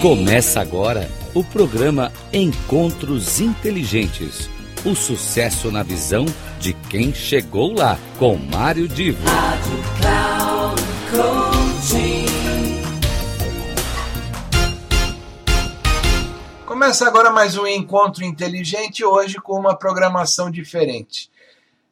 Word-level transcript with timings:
Começa 0.00 0.62
agora 0.62 1.10
o 1.34 1.44
programa 1.44 2.10
Encontros 2.32 3.38
Inteligentes. 3.38 4.48
O 4.82 4.94
sucesso 4.94 5.70
na 5.70 5.82
visão 5.82 6.24
de 6.58 6.72
quem 6.72 7.12
chegou 7.12 7.74
lá, 7.74 7.98
com 8.18 8.34
Mário 8.34 8.88
Divo. 8.88 9.22
Rádio 9.26 9.76
Cloud 10.00 10.82
Começa 16.64 17.06
agora 17.06 17.30
mais 17.30 17.58
um 17.58 17.66
Encontro 17.66 18.24
Inteligente, 18.24 19.04
hoje 19.04 19.36
com 19.36 19.60
uma 19.60 19.76
programação 19.76 20.50
diferente. 20.50 21.30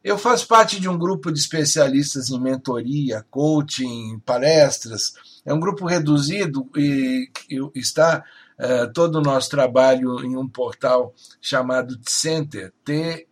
Eu 0.02 0.16
faço 0.16 0.48
parte 0.48 0.80
de 0.80 0.88
um 0.88 0.97
grupo 0.97 1.30
de 1.30 1.38
especialistas 1.38 2.30
em 2.30 2.41
mentoria, 2.41 3.27
coaching, 3.30 4.19
palestras. 4.25 5.12
É 5.45 5.52
um 5.52 5.60
grupo 5.60 5.87
reduzido 5.87 6.69
e 6.77 7.30
está 7.74 8.24
uh, 8.59 8.92
todo 8.92 9.16
o 9.16 9.23
nosso 9.23 9.51
trabalho 9.51 10.24
em 10.24 10.37
um 10.37 10.48
portal 10.48 11.15
chamado 11.41 11.96
Tcenter, 11.98 12.73
T-S-E-N-T-E-R.net. 12.84 13.29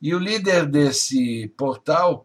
E 0.00 0.14
o 0.14 0.18
líder 0.18 0.66
desse 0.66 1.48
portal, 1.56 2.24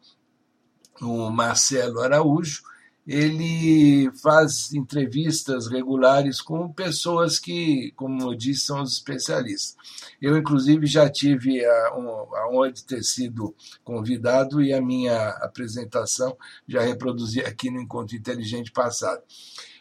o 1.01 1.29
Marcelo 1.29 2.01
Araújo, 2.01 2.61
ele 3.09 4.11
faz 4.21 4.71
entrevistas 4.71 5.65
regulares 5.67 6.39
com 6.39 6.71
pessoas 6.71 7.39
que, 7.39 7.91
como 7.95 8.21
eu 8.21 8.35
disse, 8.35 8.67
são 8.67 8.83
os 8.83 8.93
especialistas. 8.93 9.75
Eu, 10.21 10.37
inclusive, 10.37 10.85
já 10.85 11.09
tive 11.09 11.65
a, 11.65 11.87
a 11.87 12.49
honra 12.51 12.71
de 12.71 12.85
ter 12.85 13.01
sido 13.01 13.55
convidado 13.83 14.61
e 14.61 14.71
a 14.71 14.79
minha 14.79 15.29
apresentação 15.41 16.37
já 16.67 16.81
reproduzi 16.81 17.39
aqui 17.39 17.71
no 17.71 17.81
Encontro 17.81 18.15
Inteligente 18.15 18.71
passado. 18.71 19.23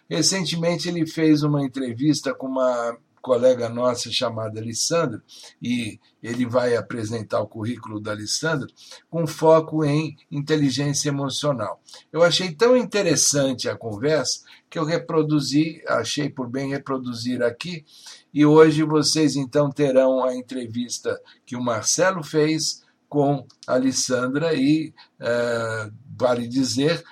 Recentemente, 0.08 0.88
ele 0.88 1.06
fez 1.06 1.42
uma 1.42 1.62
entrevista 1.62 2.32
com 2.32 2.46
uma 2.46 2.96
colega 3.28 3.68
nossa 3.68 4.10
chamada 4.10 4.58
Alessandra, 4.58 5.22
e 5.60 6.00
ele 6.22 6.46
vai 6.46 6.74
apresentar 6.74 7.42
o 7.42 7.46
currículo 7.46 8.00
da 8.00 8.12
Alessandra, 8.12 8.66
com 9.10 9.26
foco 9.26 9.84
em 9.84 10.16
inteligência 10.30 11.10
emocional. 11.10 11.78
Eu 12.10 12.22
achei 12.22 12.54
tão 12.54 12.74
interessante 12.74 13.68
a 13.68 13.76
conversa 13.76 14.40
que 14.70 14.78
eu 14.78 14.84
reproduzi, 14.84 15.82
achei 15.86 16.30
por 16.30 16.48
bem 16.48 16.70
reproduzir 16.70 17.42
aqui, 17.42 17.84
e 18.32 18.46
hoje 18.46 18.82
vocês 18.82 19.36
então 19.36 19.70
terão 19.70 20.24
a 20.24 20.34
entrevista 20.34 21.20
que 21.44 21.54
o 21.54 21.62
Marcelo 21.62 22.24
fez 22.24 22.82
com 23.10 23.46
a 23.66 23.74
Alessandra 23.74 24.54
e, 24.54 24.94
uh, 25.20 25.92
vale 26.16 26.48
dizer, 26.48 27.04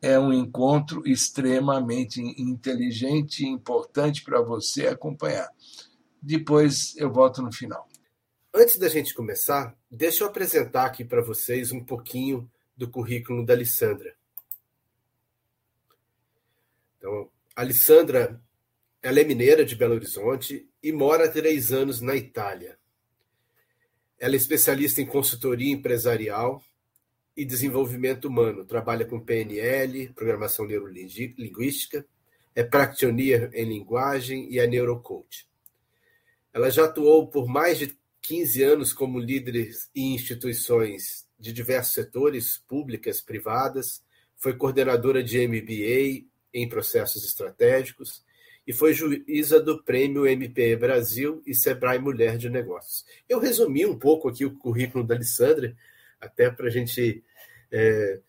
é 0.00 0.18
um 0.18 0.32
encontro 0.32 1.06
extremamente 1.06 2.20
inteligente 2.20 3.42
e 3.42 3.48
importante 3.48 4.22
para 4.22 4.40
você 4.40 4.86
acompanhar. 4.86 5.48
Depois 6.22 6.96
eu 6.96 7.12
volto 7.12 7.42
no 7.42 7.52
final. 7.52 7.88
Antes 8.54 8.78
da 8.78 8.88
gente 8.88 9.14
começar, 9.14 9.76
deixa 9.90 10.24
eu 10.24 10.28
apresentar 10.28 10.86
aqui 10.86 11.04
para 11.04 11.22
vocês 11.22 11.72
um 11.72 11.84
pouquinho 11.84 12.50
do 12.76 12.88
currículo 12.88 13.44
da 13.44 13.54
Alessandra. 13.54 14.14
Então, 16.96 17.30
a 17.54 17.60
Alessandra 17.60 18.40
ela 19.02 19.20
é 19.20 19.24
mineira 19.24 19.64
de 19.64 19.76
Belo 19.76 19.94
Horizonte 19.94 20.68
e 20.82 20.92
mora 20.92 21.26
há 21.26 21.30
três 21.30 21.72
anos 21.72 22.00
na 22.00 22.16
Itália. 22.16 22.78
Ela 24.18 24.34
é 24.34 24.36
especialista 24.36 25.00
em 25.00 25.06
consultoria 25.06 25.72
empresarial 25.72 26.62
e 27.38 27.44
desenvolvimento 27.44 28.24
humano. 28.24 28.64
Trabalha 28.64 29.04
com 29.04 29.20
PNL, 29.20 30.08
programação 30.08 30.66
neurolinguística, 30.66 32.04
é 32.52 32.64
practitioner 32.64 33.48
em 33.54 33.64
linguagem 33.64 34.52
e 34.52 34.58
é 34.58 34.66
neurocoach. 34.66 35.46
Ela 36.52 36.68
já 36.68 36.86
atuou 36.86 37.28
por 37.28 37.46
mais 37.46 37.78
de 37.78 37.96
15 38.22 38.62
anos 38.64 38.92
como 38.92 39.20
líder 39.20 39.70
em 39.94 40.16
instituições 40.16 41.28
de 41.38 41.52
diversos 41.52 41.94
setores, 41.94 42.58
públicas, 42.66 43.20
privadas, 43.20 44.02
foi 44.36 44.56
coordenadora 44.56 45.22
de 45.22 45.38
MBA 45.46 46.26
em 46.52 46.68
processos 46.68 47.24
estratégicos 47.24 48.24
e 48.66 48.72
foi 48.72 48.92
juíza 48.92 49.60
do 49.60 49.80
Prêmio 49.84 50.24
MPE 50.24 50.74
Brasil 50.74 51.40
e 51.46 51.54
Sebrae 51.54 52.00
Mulher 52.00 52.36
de 52.36 52.50
Negócios. 52.50 53.06
Eu 53.28 53.38
resumi 53.38 53.86
um 53.86 53.96
pouco 53.96 54.28
aqui 54.28 54.44
o 54.44 54.56
currículo 54.56 55.04
da 55.04 55.14
Alessandra, 55.14 55.76
até 56.20 56.50
para 56.50 56.66
a 56.66 56.70
gente 56.70 57.22
é, 57.70 58.20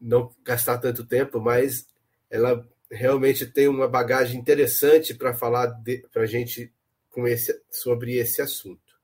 não 0.00 0.34
gastar 0.44 0.78
tanto 0.78 1.06
tempo, 1.06 1.40
mas 1.40 1.86
ela 2.30 2.66
realmente 2.90 3.46
tem 3.46 3.68
uma 3.68 3.88
bagagem 3.88 4.40
interessante 4.40 5.14
para 5.14 5.34
falar 5.34 5.74
para 6.10 6.22
a 6.22 6.26
gente 6.26 6.72
com 7.10 7.26
esse, 7.26 7.60
sobre 7.70 8.16
esse 8.16 8.40
assunto. 8.40 8.98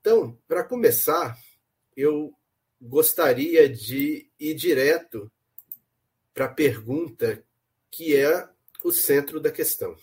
Então, 0.00 0.38
para 0.46 0.64
começar, 0.64 1.36
eu 1.96 2.34
gostaria 2.80 3.68
de 3.68 4.28
ir 4.38 4.54
direto 4.54 5.30
para 6.34 6.46
a 6.46 6.52
pergunta 6.52 7.42
que 7.90 8.14
é 8.14 8.48
o 8.82 8.92
centro 8.92 9.40
da 9.40 9.50
questão. 9.50 9.96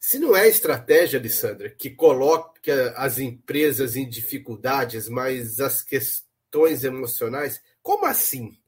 Se 0.00 0.18
não 0.18 0.34
é 0.34 0.44
a 0.44 0.48
estratégia, 0.48 1.20
Alessandra, 1.20 1.68
que 1.68 1.90
coloca 1.90 2.94
as 2.96 3.18
empresas 3.18 3.96
em 3.96 4.08
dificuldades, 4.08 5.10
mas 5.10 5.60
as 5.60 5.82
questões 5.82 6.84
emocionais. 6.84 7.62
Como 7.82 8.06
assim? 8.06 8.58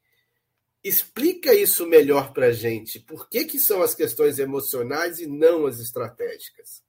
Explica 0.85 1.55
isso 1.55 1.87
melhor 1.87 2.35
para 2.35 2.49
a 2.49 2.53
gente. 2.53 3.01
Por 3.01 3.31
que, 3.31 3.47
que 3.47 3.59
são 3.59 3.83
as 3.83 3.95
questões 3.95 4.39
emocionais 4.39 5.21
e 5.21 5.27
não 5.27 5.65
as 5.65 5.81
estratégicas? 5.81 6.83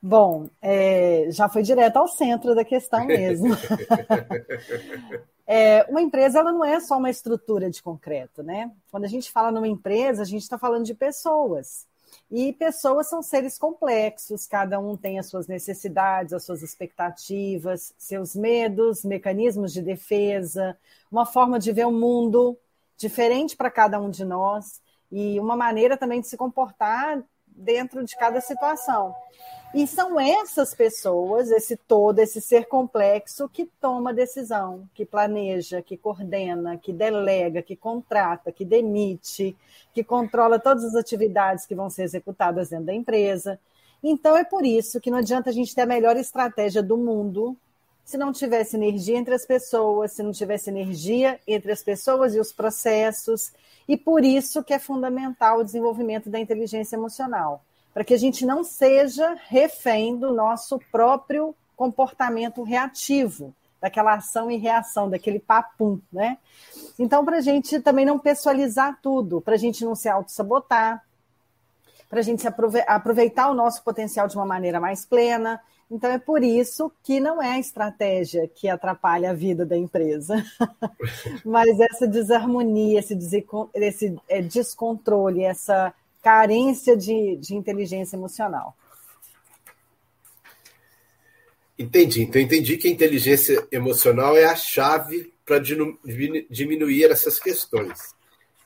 Bom, 0.00 0.48
é, 0.62 1.28
já 1.32 1.48
foi 1.48 1.62
direto 1.62 1.96
ao 1.96 2.06
centro 2.06 2.54
da 2.54 2.64
questão 2.64 3.04
mesmo. 3.04 3.56
é, 5.50 5.86
uma 5.88 6.02
empresa 6.02 6.40
ela 6.40 6.52
não 6.52 6.62
é 6.62 6.78
só 6.78 6.98
uma 6.98 7.08
estrutura 7.08 7.70
de 7.70 7.82
concreto, 7.82 8.42
né? 8.42 8.70
Quando 8.90 9.06
a 9.06 9.08
gente 9.08 9.32
fala 9.32 9.50
numa 9.50 9.66
empresa, 9.66 10.20
a 10.20 10.26
gente 10.26 10.42
está 10.42 10.58
falando 10.58 10.84
de 10.84 10.94
pessoas. 10.94 11.86
E 12.30 12.52
pessoas 12.52 13.08
são 13.08 13.22
seres 13.22 13.56
complexos, 13.56 14.46
cada 14.46 14.78
um 14.78 14.94
tem 14.94 15.18
as 15.18 15.26
suas 15.26 15.46
necessidades, 15.46 16.34
as 16.34 16.44
suas 16.44 16.62
expectativas, 16.62 17.94
seus 17.96 18.36
medos, 18.36 19.02
mecanismos 19.02 19.72
de 19.72 19.80
defesa, 19.80 20.76
uma 21.10 21.24
forma 21.24 21.58
de 21.58 21.72
ver 21.72 21.86
o 21.86 21.92
mundo 21.92 22.54
diferente 22.98 23.56
para 23.56 23.70
cada 23.70 23.98
um 23.98 24.10
de 24.10 24.26
nós 24.26 24.82
e 25.10 25.40
uma 25.40 25.56
maneira 25.56 25.96
também 25.96 26.20
de 26.20 26.28
se 26.28 26.36
comportar 26.36 27.24
dentro 27.46 28.04
de 28.04 28.14
cada 28.16 28.42
situação. 28.42 29.14
E 29.74 29.86
são 29.86 30.18
essas 30.18 30.74
pessoas, 30.74 31.50
esse 31.50 31.76
todo, 31.76 32.18
esse 32.20 32.40
ser 32.40 32.66
complexo, 32.66 33.48
que 33.50 33.66
toma 33.78 34.14
decisão, 34.14 34.88
que 34.94 35.04
planeja, 35.04 35.82
que 35.82 35.94
coordena, 35.94 36.78
que 36.78 36.90
delega, 36.90 37.60
que 37.60 37.76
contrata, 37.76 38.50
que 38.50 38.64
demite, 38.64 39.54
que 39.92 40.02
controla 40.02 40.58
todas 40.58 40.84
as 40.84 40.94
atividades 40.94 41.66
que 41.66 41.74
vão 41.74 41.90
ser 41.90 42.04
executadas 42.04 42.70
dentro 42.70 42.86
da 42.86 42.94
empresa. 42.94 43.60
Então 44.02 44.38
é 44.38 44.44
por 44.44 44.64
isso 44.64 45.00
que 45.00 45.10
não 45.10 45.18
adianta 45.18 45.50
a 45.50 45.52
gente 45.52 45.74
ter 45.74 45.82
a 45.82 45.86
melhor 45.86 46.16
estratégia 46.16 46.82
do 46.82 46.96
mundo 46.96 47.54
se 48.04 48.16
não 48.16 48.32
tivesse 48.32 48.74
energia 48.74 49.18
entre 49.18 49.34
as 49.34 49.44
pessoas, 49.44 50.12
se 50.12 50.22
não 50.22 50.32
tivesse 50.32 50.70
energia 50.70 51.38
entre 51.46 51.70
as 51.70 51.82
pessoas 51.82 52.34
e 52.34 52.40
os 52.40 52.50
processos. 52.50 53.52
E 53.86 53.98
por 53.98 54.24
isso 54.24 54.64
que 54.64 54.72
é 54.72 54.78
fundamental 54.78 55.58
o 55.58 55.64
desenvolvimento 55.64 56.30
da 56.30 56.40
inteligência 56.40 56.96
emocional 56.96 57.62
para 57.98 58.04
que 58.04 58.14
a 58.14 58.18
gente 58.18 58.46
não 58.46 58.62
seja 58.62 59.36
refém 59.48 60.16
do 60.16 60.32
nosso 60.32 60.78
próprio 60.92 61.52
comportamento 61.74 62.62
reativo, 62.62 63.52
daquela 63.80 64.14
ação 64.14 64.48
e 64.48 64.56
reação, 64.56 65.10
daquele 65.10 65.40
papum, 65.40 65.98
né? 66.12 66.38
Então, 66.96 67.24
para 67.24 67.38
a 67.38 67.40
gente 67.40 67.80
também 67.80 68.06
não 68.06 68.16
pessoalizar 68.16 69.00
tudo, 69.02 69.40
para 69.40 69.54
a 69.54 69.58
gente 69.58 69.84
não 69.84 69.96
se 69.96 70.08
auto-sabotar, 70.08 71.04
para 72.08 72.20
a 72.20 72.22
gente 72.22 72.46
aproveitar 72.86 73.50
o 73.50 73.54
nosso 73.54 73.82
potencial 73.82 74.28
de 74.28 74.36
uma 74.36 74.46
maneira 74.46 74.78
mais 74.78 75.04
plena. 75.04 75.60
Então, 75.90 76.08
é 76.08 76.20
por 76.20 76.44
isso 76.44 76.92
que 77.02 77.18
não 77.18 77.42
é 77.42 77.54
a 77.54 77.58
estratégia 77.58 78.46
que 78.46 78.68
atrapalha 78.68 79.32
a 79.32 79.34
vida 79.34 79.66
da 79.66 79.76
empresa, 79.76 80.36
mas 81.44 81.80
essa 81.80 82.06
desarmonia, 82.06 83.00
esse, 83.00 83.18
esse 83.74 84.16
é, 84.28 84.40
descontrole, 84.40 85.42
essa 85.42 85.92
carência 86.22 86.96
de, 86.96 87.36
de 87.36 87.54
inteligência 87.54 88.16
emocional. 88.16 88.76
Entendi. 91.78 92.22
Então, 92.22 92.40
entendi 92.40 92.76
que 92.76 92.88
a 92.88 92.90
inteligência 92.90 93.66
emocional 93.70 94.36
é 94.36 94.44
a 94.44 94.56
chave 94.56 95.32
para 95.46 95.58
diminuir 95.58 97.04
essas 97.04 97.38
questões. 97.38 98.14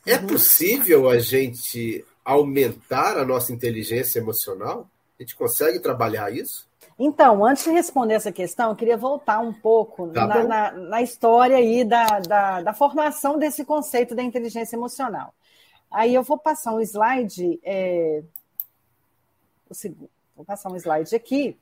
É 0.07 0.17
uhum. 0.17 0.27
possível 0.27 1.09
a 1.11 1.19
gente 1.19 2.05
aumentar 2.25 3.19
a 3.19 3.25
nossa 3.25 3.53
inteligência 3.53 4.19
emocional? 4.19 4.89
A 5.19 5.23
gente 5.23 5.37
consegue 5.37 5.79
trabalhar 5.79 6.33
isso? 6.33 6.67
Então, 6.99 7.45
antes 7.45 7.65
de 7.65 7.71
responder 7.71 8.15
essa 8.15 8.33
questão, 8.33 8.71
eu 8.71 8.77
queria 8.77 8.97
voltar 8.97 9.39
um 9.41 9.53
pouco 9.53 10.09
tá 10.09 10.27
na, 10.27 10.45
na, 10.45 10.73
na, 10.73 11.03
história 11.03 11.57
aí 11.57 11.85
da, 11.85 12.21
da, 12.21 12.63
da, 12.63 12.73
formação 12.73 13.39
desse 13.39 13.65
conceito 13.65 14.15
da 14.15 14.23
inteligência 14.23 14.77
emocional. 14.77 15.35
Aí 15.93 16.15
eu 16.15 16.23
vou 16.23 16.39
passar 16.39 16.75
um 16.75 16.81
slide. 16.81 17.61
É, 17.63 18.23
vou 20.35 20.45
passar 20.45 20.71
um 20.71 20.77
slide 20.77 21.15
aqui. 21.15 21.57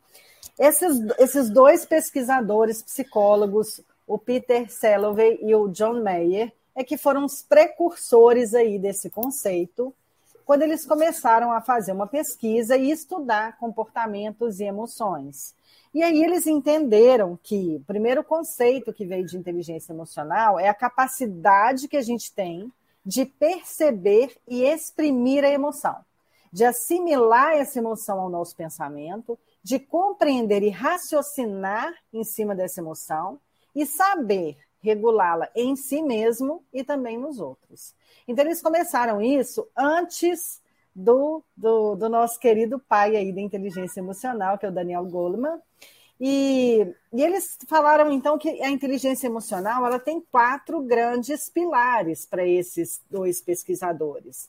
Esses, 0.59 0.99
esses 1.19 1.50
dois 1.50 1.85
pesquisadores 1.85 2.82
psicólogos, 2.82 3.81
o 4.06 4.19
Peter 4.19 4.71
Salovey 4.71 5.38
e 5.43 5.55
o 5.55 5.69
John 5.69 6.03
Mayer, 6.03 6.53
é 6.75 6.85
que 6.85 6.97
foram 6.97 7.25
os 7.25 7.43
precursores 7.43 8.55
aí 8.55 8.79
desse 8.79 9.11
conceito 9.11 9.94
quando 10.44 10.62
eles 10.62 10.85
começaram 10.85 11.53
a 11.53 11.61
fazer 11.61 11.93
uma 11.93 12.09
pesquisa 12.09 12.76
e 12.76 12.91
estudar 12.91 13.56
comportamentos 13.59 14.59
e 14.59 14.65
emoções. 14.65 15.55
E 15.94 16.03
aí 16.03 16.25
eles 16.25 16.47
entenderam 16.47 17.38
que 17.41 17.76
o 17.76 17.85
primeiro 17.85 18.25
conceito 18.25 18.93
que 18.93 19.05
veio 19.05 19.25
de 19.25 19.37
inteligência 19.37 19.93
emocional 19.93 20.59
é 20.59 20.69
a 20.69 20.75
capacidade 20.75 21.87
que 21.87 21.97
a 21.97 22.03
gente 22.03 22.33
tem 22.33 22.73
de 23.05 23.25
perceber 23.25 24.37
e 24.47 24.62
exprimir 24.62 25.44
a 25.44 25.50
emoção, 25.50 25.97
de 26.52 26.64
assimilar 26.64 27.52
essa 27.52 27.79
emoção 27.79 28.20
ao 28.20 28.29
nosso 28.29 28.55
pensamento, 28.56 29.38
de 29.62 29.79
compreender 29.79 30.62
e 30.62 30.70
raciocinar 30.70 31.93
em 32.12 32.25
cima 32.25 32.55
dessa 32.55 32.81
emoção 32.81 33.41
e 33.75 33.87
saber 33.87 34.56
regulá-la 34.82 35.49
em 35.55 35.76
si 35.76 36.02
mesmo 36.02 36.64
e 36.73 36.82
também 36.82 37.19
nos 37.19 37.38
outros. 37.38 37.94
Então, 38.26 38.44
eles 38.44 38.62
começaram 38.62 39.20
isso 39.20 39.69
antes 39.76 40.61
do, 40.94 41.43
do, 41.56 41.94
do 41.94 42.08
nosso 42.08 42.38
querido 42.38 42.79
pai 42.79 43.17
aí 43.17 43.32
da 43.32 43.41
inteligência 43.41 44.00
emocional, 44.00 44.58
que 44.58 44.67
é 44.67 44.69
o 44.69 44.73
Daniel 44.73 45.05
Goleman. 45.05 45.61
E, 46.20 46.87
e, 47.12 47.22
eles 47.22 47.56
falaram 47.67 48.12
então 48.12 48.37
que 48.37 48.62
a 48.62 48.70
inteligência 48.70 49.26
emocional 49.26 49.87
ela 49.87 49.99
tem 49.99 50.20
quatro 50.20 50.82
grandes 50.82 51.49
pilares 51.49 52.26
para 52.26 52.46
esses 52.46 53.00
dois 53.11 53.40
pesquisadores. 53.40 54.49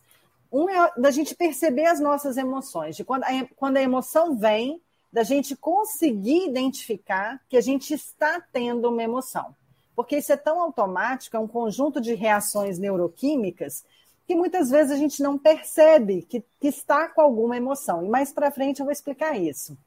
Um 0.51 0.69
é 0.69 0.91
da 0.97 1.11
gente 1.11 1.33
perceber 1.33 1.85
as 1.85 1.99
nossas 1.99 2.35
emoções, 2.35 2.97
de 2.97 3.05
quando 3.05 3.23
a, 3.23 3.29
quando 3.55 3.77
a 3.77 3.81
emoção 3.81 4.35
vem, 4.35 4.81
da 5.13 5.23
gente 5.23 5.55
conseguir 5.55 6.47
identificar 6.47 7.39
que 7.49 7.55
a 7.55 7.61
gente 7.61 7.93
está 7.93 8.41
tendo 8.51 8.89
uma 8.89 9.03
emoção 9.03 9.55
porque 9.95 10.17
isso 10.17 10.31
é 10.31 10.37
tão 10.37 10.59
automático, 10.59 11.35
é 11.35 11.39
um 11.39 11.47
conjunto 11.47 11.99
de 12.01 12.13
reações 12.13 12.79
neuroquímicas 12.79 13.83
que 14.27 14.35
muitas 14.35 14.69
vezes 14.69 14.91
a 14.91 14.95
gente 14.95 15.21
não 15.21 15.37
percebe 15.37 16.21
que, 16.23 16.43
que 16.59 16.67
está 16.67 17.07
com 17.07 17.21
alguma 17.21 17.57
emoção. 17.57 18.03
E 18.03 18.09
mais 18.09 18.31
para 18.31 18.51
frente 18.51 18.79
eu 18.79 18.85
vou 18.85 18.91
explicar 18.91 19.37
isso. 19.37 19.77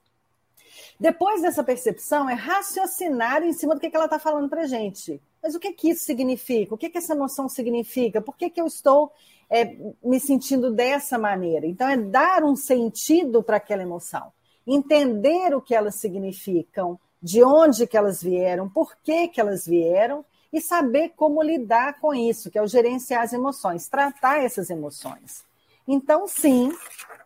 Depois 0.99 1.43
dessa 1.43 1.65
percepção, 1.65 2.29
é 2.29 2.35
raciocinar 2.35 3.43
em 3.43 3.53
cima 3.53 3.75
do 3.75 3.81
que, 3.81 3.95
ela 3.95 4.05
está 4.05 4.19
falando 4.19 4.49
para 4.49 4.63
a 4.63 4.67
gente. 4.67 5.21
Mas 5.43 5.55
o 5.55 5.61
que, 5.61 5.73
que 5.73 5.91
isso 5.91 6.05
significa? 6.05 6.75
O 6.75 6.79
que, 6.79 6.89
que 6.89 6.99
essa 6.99 7.15
emoção 7.15 7.49
significa? 7.49 8.21
Por 8.21 8.37
que, 8.37 8.49
que 8.49 8.61
eu 8.61 8.67
estou 8.67 9.13
é, 9.51 9.77
me 10.03 10.21
sentindo 10.21 10.73
dessa 10.73 11.19
maneira? 11.19 11.67
Então, 11.67 11.89
é 11.89 11.97
dar 11.97 12.45
um 12.45 12.57
sentido 12.57 13.43
para 13.43 13.57
aquela 13.57 13.83
emoção, 13.83 14.33
entender 14.67 15.55
o 15.55 15.61
que 15.61 15.75
elas 15.75 15.97
significam, 15.97 16.99
de 17.21 17.43
onde 17.43 17.87
que 17.87 17.97
elas 17.97 18.23
vieram, 18.23 18.69
por 18.69 18.97
que 19.03 19.29
que 19.29 19.41
elas 19.41 19.67
vieram 19.67 20.25
e 20.53 20.61
saber 20.61 21.15
como 21.17 21.43
lidar 21.43 21.99
com 21.99 22.15
isso, 22.15 22.51
que 22.51 22.57
é 22.57 22.63
o 22.63 22.67
gerenciar 22.69 23.23
as 23.23 23.33
emoções, 23.33 23.89
tratar 23.89 24.45
essas 24.45 24.71
emoções. 24.71 25.45
Então, 25.87 26.29
sim, 26.29 26.71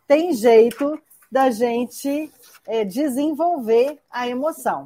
tem 0.06 0.32
jeito 0.32 0.98
da 1.30 1.50
gente 1.50 2.30
é, 2.68 2.84
desenvolver 2.84 3.98
a 4.08 4.28
emoção. 4.28 4.84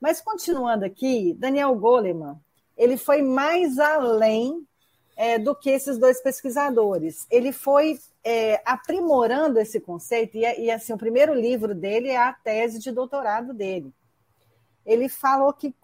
Mas 0.00 0.22
continuando 0.22 0.86
aqui, 0.86 1.34
Daniel 1.38 1.74
Goleman, 1.74 2.40
ele 2.76 2.96
foi 2.96 3.20
mais 3.20 3.78
além 3.78 4.66
é, 5.14 5.38
do 5.38 5.54
que 5.54 5.68
esses 5.68 5.98
dois 5.98 6.22
pesquisadores. 6.22 7.26
Ele 7.30 7.52
foi 7.52 7.98
é, 8.24 8.62
aprimorando 8.64 9.58
esse 9.58 9.78
conceito, 9.78 10.38
e, 10.38 10.40
e 10.40 10.70
assim, 10.70 10.94
o 10.94 10.98
primeiro 10.98 11.34
livro 11.34 11.74
dele 11.74 12.08
é 12.08 12.16
a 12.16 12.32
tese 12.32 12.78
de 12.78 12.90
doutorado 12.90 13.52
dele 13.52 13.92
ele 14.86 15.08
falou 15.08 15.52
que, 15.52 15.74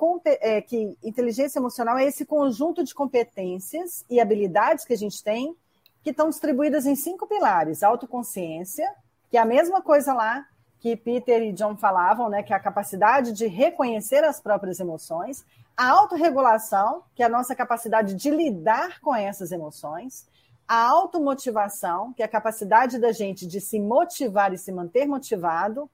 é, 0.41 0.63
que 0.63 0.97
inteligência 1.03 1.59
emocional 1.59 1.99
é 1.99 2.07
esse 2.07 2.25
conjunto 2.25 2.85
de 2.85 2.95
competências 2.95 4.07
e 4.09 4.21
habilidades 4.21 4.85
que 4.85 4.93
a 4.93 4.97
gente 4.97 5.23
tem 5.25 5.57
que 6.05 6.11
estão 6.11 6.31
distribuídas 6.31 6.87
em 6.87 6.95
cinco 6.95 7.27
pilares: 7.27 7.83
autoconsciência, 7.83 8.89
que 9.29 9.37
é 9.37 9.41
a 9.41 9.45
mesma 9.45 9.83
coisa 9.83 10.15
lá 10.15 10.47
que 10.83 10.97
Peter 10.97 11.41
e 11.41 11.53
John 11.53 11.77
falavam, 11.77 12.29
né, 12.29 12.43
que 12.43 12.53
é 12.53 12.57
a 12.57 12.61
capacidade 12.61 13.31
de 13.31 13.47
reconhecer 13.47 14.25
as 14.25 14.41
próprias 14.41 14.81
emoções, 14.81 15.45
a 15.77 15.89
autorregulação, 15.89 17.05
que 17.15 17.23
é 17.23 17.27
a 17.27 17.29
nossa 17.29 17.55
capacidade 17.55 18.17
de 18.17 18.31
lidar 18.33 19.01
com 19.01 19.15
essas 19.15 19.53
emoções, 19.53 20.27
a 20.67 20.89
automotivação, 20.89 22.13
que 22.13 22.21
é 22.21 22.25
a 22.25 22.29
capacidade 22.29 22.99
da 22.99 23.13
gente 23.13 23.47
de 23.47 23.61
se 23.61 23.79
motivar 23.79 24.53
e 24.53 24.59
se 24.59 24.73
manter 24.73 25.07
motivado, 25.07 25.89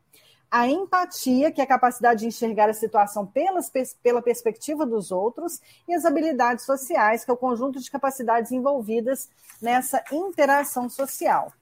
a 0.50 0.66
empatia, 0.66 1.52
que 1.52 1.60
é 1.60 1.64
a 1.64 1.68
capacidade 1.68 2.20
de 2.20 2.26
enxergar 2.26 2.70
a 2.70 2.72
situação 2.72 3.26
pelas, 3.26 3.70
pela 4.02 4.22
perspectiva 4.22 4.86
dos 4.86 5.12
outros, 5.12 5.60
e 5.86 5.92
as 5.92 6.06
habilidades 6.06 6.64
sociais, 6.64 7.26
que 7.26 7.30
é 7.30 7.34
o 7.34 7.36
conjunto 7.36 7.78
de 7.78 7.90
capacidades 7.90 8.52
envolvidas 8.52 9.28
nessa 9.60 10.02
interação 10.10 10.88
social. 10.88 11.52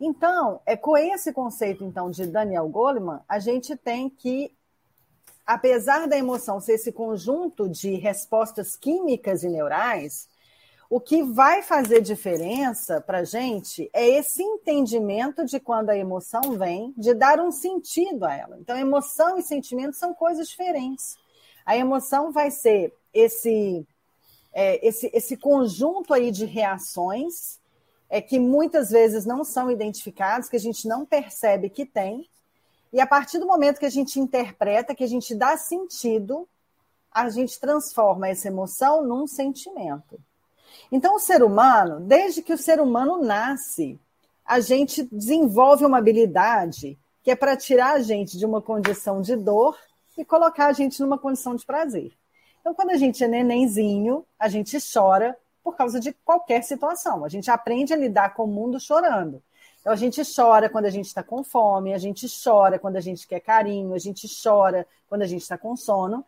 Então, 0.00 0.60
é 0.64 0.76
com 0.76 0.96
esse 0.96 1.32
conceito 1.32 1.84
então 1.84 2.10
de 2.10 2.26
Daniel 2.26 2.68
Goleman, 2.68 3.20
a 3.28 3.38
gente 3.38 3.76
tem 3.76 4.08
que 4.08 4.52
apesar 5.48 6.06
da 6.06 6.18
emoção 6.18 6.60
ser 6.60 6.74
esse 6.74 6.92
conjunto 6.92 7.70
de 7.70 7.94
respostas 7.94 8.76
químicas 8.76 9.42
e 9.42 9.48
neurais, 9.48 10.28
o 10.90 11.00
que 11.00 11.22
vai 11.22 11.62
fazer 11.62 12.02
diferença 12.02 13.00
para 13.00 13.20
a 13.20 13.24
gente 13.24 13.88
é 13.94 14.06
esse 14.06 14.42
entendimento 14.42 15.46
de 15.46 15.58
quando 15.58 15.88
a 15.88 15.96
emoção 15.96 16.52
vem, 16.58 16.92
de 16.98 17.14
dar 17.14 17.40
um 17.40 17.50
sentido 17.50 18.26
a 18.26 18.34
ela. 18.34 18.58
Então, 18.60 18.76
emoção 18.76 19.38
e 19.38 19.42
sentimento 19.42 19.96
são 19.96 20.12
coisas 20.12 20.48
diferentes. 20.48 21.16
A 21.64 21.74
emoção 21.74 22.30
vai 22.30 22.50
ser 22.50 22.92
esse, 23.12 23.86
é, 24.52 24.86
esse, 24.86 25.10
esse 25.14 25.34
conjunto 25.34 26.12
aí 26.12 26.30
de 26.30 26.44
reações 26.44 27.58
é, 28.08 28.20
que 28.20 28.38
muitas 28.38 28.90
vezes 28.90 29.24
não 29.24 29.44
são 29.44 29.70
identificados, 29.70 30.48
que 30.48 30.56
a 30.56 30.60
gente 30.60 30.88
não 30.88 31.04
percebe 31.04 31.68
que 31.68 31.84
tem. 31.84 32.28
E 32.92 33.00
a 33.00 33.06
partir 33.06 33.38
do 33.38 33.46
momento 33.46 33.78
que 33.78 33.86
a 33.86 33.90
gente 33.90 34.18
interpreta, 34.18 34.94
que 34.94 35.04
a 35.04 35.08
gente 35.08 35.34
dá 35.34 35.56
sentido, 35.56 36.48
a 37.12 37.28
gente 37.28 37.60
transforma 37.60 38.28
essa 38.28 38.48
emoção 38.48 39.04
num 39.04 39.26
sentimento. 39.26 40.18
Então, 40.90 41.16
o 41.16 41.18
ser 41.18 41.42
humano, 41.42 42.00
desde 42.00 42.42
que 42.42 42.52
o 42.52 42.58
ser 42.58 42.80
humano 42.80 43.22
nasce, 43.22 43.98
a 44.44 44.60
gente 44.60 45.02
desenvolve 45.12 45.84
uma 45.84 45.98
habilidade 45.98 46.98
que 47.22 47.30
é 47.30 47.36
para 47.36 47.56
tirar 47.56 47.94
a 47.94 48.00
gente 48.00 48.38
de 48.38 48.46
uma 48.46 48.62
condição 48.62 49.20
de 49.20 49.36
dor 49.36 49.76
e 50.16 50.24
colocar 50.24 50.66
a 50.66 50.72
gente 50.72 51.00
numa 51.00 51.18
condição 51.18 51.54
de 51.54 51.66
prazer. 51.66 52.12
Então, 52.60 52.72
quando 52.72 52.90
a 52.90 52.96
gente 52.96 53.22
é 53.22 53.28
nenenzinho, 53.28 54.24
a 54.38 54.48
gente 54.48 54.78
chora 54.92 55.36
por 55.68 55.76
causa 55.76 56.00
de 56.00 56.14
qualquer 56.24 56.64
situação. 56.64 57.26
A 57.26 57.28
gente 57.28 57.50
aprende 57.50 57.92
a 57.92 57.96
lidar 57.96 58.32
com 58.32 58.44
o 58.44 58.46
mundo 58.46 58.80
chorando. 58.80 59.42
Então, 59.78 59.92
a 59.92 59.96
gente 59.96 60.22
chora 60.34 60.66
quando 60.70 60.86
a 60.86 60.90
gente 60.90 61.04
está 61.04 61.22
com 61.22 61.44
fome, 61.44 61.92
a 61.92 61.98
gente 61.98 62.26
chora 62.42 62.78
quando 62.78 62.96
a 62.96 63.02
gente 63.02 63.28
quer 63.28 63.40
carinho, 63.40 63.92
a 63.92 63.98
gente 63.98 64.26
chora 64.42 64.86
quando 65.10 65.22
a 65.22 65.26
gente 65.26 65.42
está 65.42 65.58
com 65.58 65.76
sono. 65.76 66.24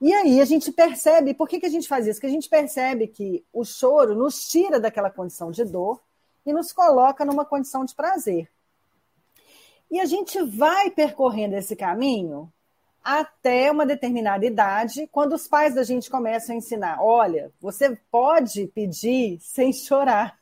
E 0.00 0.10
aí 0.14 0.40
a 0.40 0.46
gente 0.46 0.72
percebe, 0.72 1.34
por 1.34 1.46
que, 1.46 1.60
que 1.60 1.66
a 1.66 1.68
gente 1.68 1.86
faz 1.86 2.06
isso? 2.06 2.18
Que 2.18 2.26
a 2.26 2.30
gente 2.30 2.48
percebe 2.48 3.08
que 3.08 3.44
o 3.52 3.62
choro 3.62 4.14
nos 4.14 4.48
tira 4.48 4.80
daquela 4.80 5.10
condição 5.10 5.50
de 5.50 5.64
dor 5.64 6.00
e 6.46 6.52
nos 6.54 6.72
coloca 6.72 7.26
numa 7.26 7.44
condição 7.44 7.84
de 7.84 7.94
prazer. 7.94 8.48
E 9.90 10.00
a 10.00 10.06
gente 10.06 10.42
vai 10.44 10.88
percorrendo 10.90 11.56
esse 11.56 11.76
caminho 11.76 12.50
até 13.02 13.70
uma 13.70 13.84
determinada 13.84 14.44
idade, 14.46 15.08
quando 15.10 15.34
os 15.34 15.48
pais 15.48 15.74
da 15.74 15.82
gente 15.82 16.10
começam 16.10 16.54
a 16.54 16.58
ensinar: 16.58 17.02
olha, 17.02 17.52
você 17.60 17.98
pode 18.10 18.66
pedir 18.68 19.38
sem 19.40 19.72
chorar, 19.72 20.38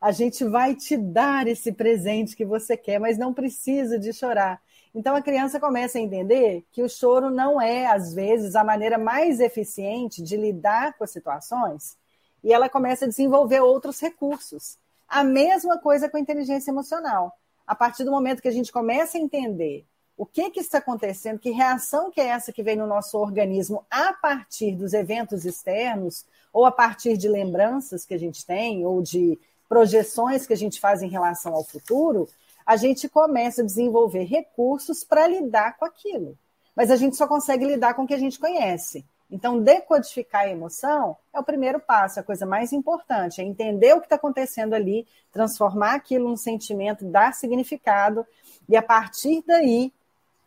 a 0.00 0.10
gente 0.10 0.44
vai 0.44 0.74
te 0.74 0.96
dar 0.96 1.46
esse 1.46 1.72
presente 1.72 2.36
que 2.36 2.44
você 2.44 2.76
quer, 2.76 2.98
mas 2.98 3.18
não 3.18 3.34
precisa 3.34 3.98
de 3.98 4.12
chorar. 4.12 4.60
Então 4.94 5.14
a 5.14 5.22
criança 5.22 5.60
começa 5.60 5.98
a 5.98 6.00
entender 6.00 6.64
que 6.72 6.82
o 6.82 6.88
choro 6.88 7.30
não 7.30 7.60
é, 7.60 7.86
às 7.86 8.14
vezes, 8.14 8.56
a 8.56 8.64
maneira 8.64 8.98
mais 8.98 9.38
eficiente 9.38 10.22
de 10.22 10.36
lidar 10.36 10.96
com 10.96 11.04
as 11.04 11.10
situações 11.10 11.96
e 12.42 12.52
ela 12.52 12.68
começa 12.68 13.04
a 13.04 13.08
desenvolver 13.08 13.60
outros 13.60 14.00
recursos. 14.00 14.78
A 15.08 15.24
mesma 15.24 15.78
coisa 15.78 16.08
com 16.08 16.16
a 16.16 16.20
inteligência 16.20 16.70
emocional. 16.70 17.32
A 17.66 17.74
partir 17.74 18.04
do 18.04 18.10
momento 18.10 18.40
que 18.40 18.48
a 18.48 18.52
gente 18.52 18.72
começa 18.72 19.18
a 19.18 19.20
entender 19.20 19.86
o 20.18 20.26
que, 20.26 20.50
que 20.50 20.58
está 20.58 20.78
acontecendo, 20.78 21.38
que 21.38 21.52
reação 21.52 22.10
que 22.10 22.20
é 22.20 22.26
essa 22.26 22.52
que 22.52 22.60
vem 22.62 22.74
no 22.74 22.88
nosso 22.88 23.16
organismo 23.16 23.86
a 23.88 24.12
partir 24.12 24.74
dos 24.74 24.92
eventos 24.92 25.44
externos, 25.44 26.26
ou 26.52 26.66
a 26.66 26.72
partir 26.72 27.16
de 27.16 27.28
lembranças 27.28 28.04
que 28.04 28.14
a 28.14 28.18
gente 28.18 28.44
tem, 28.44 28.84
ou 28.84 29.00
de 29.00 29.38
projeções 29.68 30.44
que 30.44 30.52
a 30.52 30.56
gente 30.56 30.80
faz 30.80 31.02
em 31.02 31.08
relação 31.08 31.54
ao 31.54 31.62
futuro, 31.62 32.28
a 32.66 32.74
gente 32.76 33.08
começa 33.08 33.62
a 33.62 33.64
desenvolver 33.64 34.24
recursos 34.24 35.04
para 35.04 35.28
lidar 35.28 35.76
com 35.78 35.84
aquilo. 35.84 36.36
Mas 36.74 36.90
a 36.90 36.96
gente 36.96 37.16
só 37.16 37.28
consegue 37.28 37.64
lidar 37.64 37.94
com 37.94 38.02
o 38.02 38.06
que 38.06 38.14
a 38.14 38.18
gente 38.18 38.40
conhece. 38.40 39.04
Então, 39.30 39.60
decodificar 39.60 40.42
a 40.42 40.48
emoção 40.48 41.16
é 41.32 41.38
o 41.38 41.44
primeiro 41.44 41.78
passo, 41.78 42.18
a 42.18 42.24
coisa 42.24 42.44
mais 42.44 42.72
importante, 42.72 43.40
é 43.40 43.44
entender 43.44 43.92
o 43.92 44.00
que 44.00 44.06
está 44.06 44.16
acontecendo 44.16 44.74
ali, 44.74 45.06
transformar 45.30 45.94
aquilo 45.94 46.28
num 46.28 46.36
sentimento, 46.36 47.04
dar 47.04 47.34
significado, 47.34 48.26
e 48.68 48.76
a 48.76 48.82
partir 48.82 49.44
daí 49.46 49.92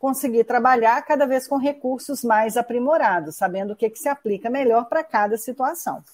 conseguir 0.02 0.42
trabalhar 0.42 1.00
cada 1.02 1.26
vez 1.26 1.46
com 1.46 1.56
recursos 1.56 2.24
mais 2.24 2.56
aprimorados, 2.56 3.36
sabendo 3.36 3.72
o 3.72 3.76
que, 3.76 3.88
que 3.88 4.00
se 4.00 4.08
aplica 4.08 4.50
melhor 4.50 4.88
para 4.88 5.04
cada 5.04 5.38
situação. 5.38 6.04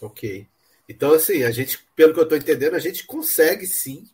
Ok. 0.00 0.46
Então, 0.88 1.12
assim, 1.12 1.42
a 1.42 1.50
gente, 1.50 1.84
pelo 1.96 2.14
que 2.14 2.20
eu 2.20 2.22
estou 2.22 2.38
entendendo, 2.38 2.74
a 2.74 2.78
gente 2.78 3.04
consegue 3.04 3.66
sim 3.66 4.08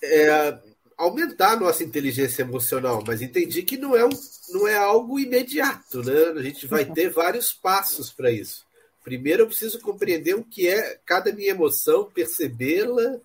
é, 0.00 0.56
aumentar 0.96 1.54
a 1.54 1.56
nossa 1.56 1.82
inteligência 1.82 2.42
emocional, 2.42 3.02
mas 3.04 3.20
entendi 3.20 3.64
que 3.64 3.76
não 3.76 3.96
é, 3.96 4.04
um, 4.04 4.10
não 4.50 4.68
é 4.68 4.76
algo 4.76 5.18
imediato, 5.18 6.00
né? 6.04 6.38
A 6.38 6.42
gente 6.42 6.64
vai 6.64 6.84
ter 6.84 7.10
vários 7.10 7.52
passos 7.52 8.12
para 8.12 8.30
isso. 8.30 8.64
Primeiro 9.02 9.42
eu 9.42 9.46
preciso 9.48 9.80
compreender 9.80 10.36
o 10.36 10.44
que 10.44 10.68
é 10.68 11.00
cada 11.04 11.32
minha 11.32 11.50
emoção, 11.50 12.04
percebê-la, 12.04 13.18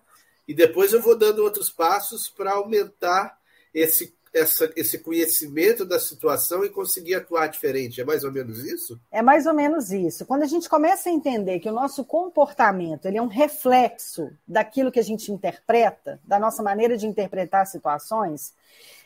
e 0.46 0.54
depois 0.54 0.92
eu 0.92 1.00
vou 1.00 1.16
dando 1.16 1.42
outros 1.42 1.70
passos 1.70 2.28
para 2.28 2.52
aumentar 2.52 3.38
esse 3.74 4.16
essa, 4.36 4.70
esse 4.76 4.98
conhecimento 4.98 5.84
da 5.84 5.98
situação 5.98 6.64
e 6.64 6.68
conseguir 6.68 7.14
atuar 7.14 7.46
diferente. 7.46 8.00
É 8.00 8.04
mais 8.04 8.22
ou 8.22 8.30
menos 8.30 8.58
isso? 8.58 9.00
É 9.10 9.22
mais 9.22 9.46
ou 9.46 9.54
menos 9.54 9.90
isso. 9.90 10.26
Quando 10.26 10.42
a 10.42 10.46
gente 10.46 10.68
começa 10.68 11.08
a 11.08 11.12
entender 11.12 11.58
que 11.58 11.68
o 11.68 11.72
nosso 11.72 12.04
comportamento 12.04 13.06
ele 13.06 13.16
é 13.16 13.22
um 13.22 13.28
reflexo 13.28 14.30
daquilo 14.46 14.92
que 14.92 15.00
a 15.00 15.04
gente 15.04 15.32
interpreta, 15.32 16.20
da 16.22 16.38
nossa 16.38 16.62
maneira 16.62 16.96
de 16.96 17.06
interpretar 17.06 17.66
situações, 17.66 18.54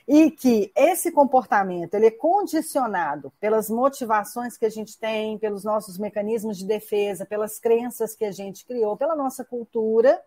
e 0.08 0.30
que 0.30 0.72
esse 0.74 1.12
comportamento 1.12 1.94
ele 1.94 2.06
é 2.06 2.10
condicionado 2.10 3.32
pelas 3.38 3.70
motivações 3.70 4.56
que 4.56 4.66
a 4.66 4.70
gente 4.70 4.98
tem, 4.98 5.38
pelos 5.38 5.62
nossos 5.62 5.98
mecanismos 5.98 6.58
de 6.58 6.66
defesa, 6.66 7.24
pelas 7.24 7.60
crenças 7.60 8.16
que 8.16 8.24
a 8.24 8.32
gente 8.32 8.64
criou, 8.64 8.96
pela 8.96 9.14
nossa 9.14 9.44
cultura, 9.44 10.20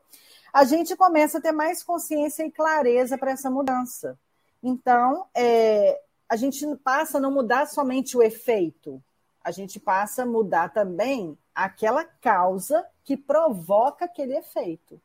a 0.54 0.64
gente 0.64 0.96
começa 0.96 1.40
a 1.40 1.42
ter 1.42 1.52
mais 1.52 1.82
consciência 1.82 2.46
e 2.46 2.52
clareza 2.52 3.18
para 3.18 3.32
essa 3.32 3.50
mudança. 3.50 4.20
Então, 4.62 5.28
é, 5.36 6.00
a 6.30 6.36
gente 6.36 6.64
passa 6.84 7.18
a 7.18 7.22
não 7.22 7.32
mudar 7.32 7.66
somente 7.66 8.16
o 8.16 8.22
efeito, 8.22 9.04
a 9.44 9.50
gente 9.50 9.80
passa 9.80 10.22
a 10.22 10.26
mudar 10.26 10.70
também 10.70 11.38
aquela 11.56 12.06
causa 12.06 12.86
que 13.04 13.18
provoca 13.18 14.06
aquele 14.06 14.38
efeito. 14.38 15.02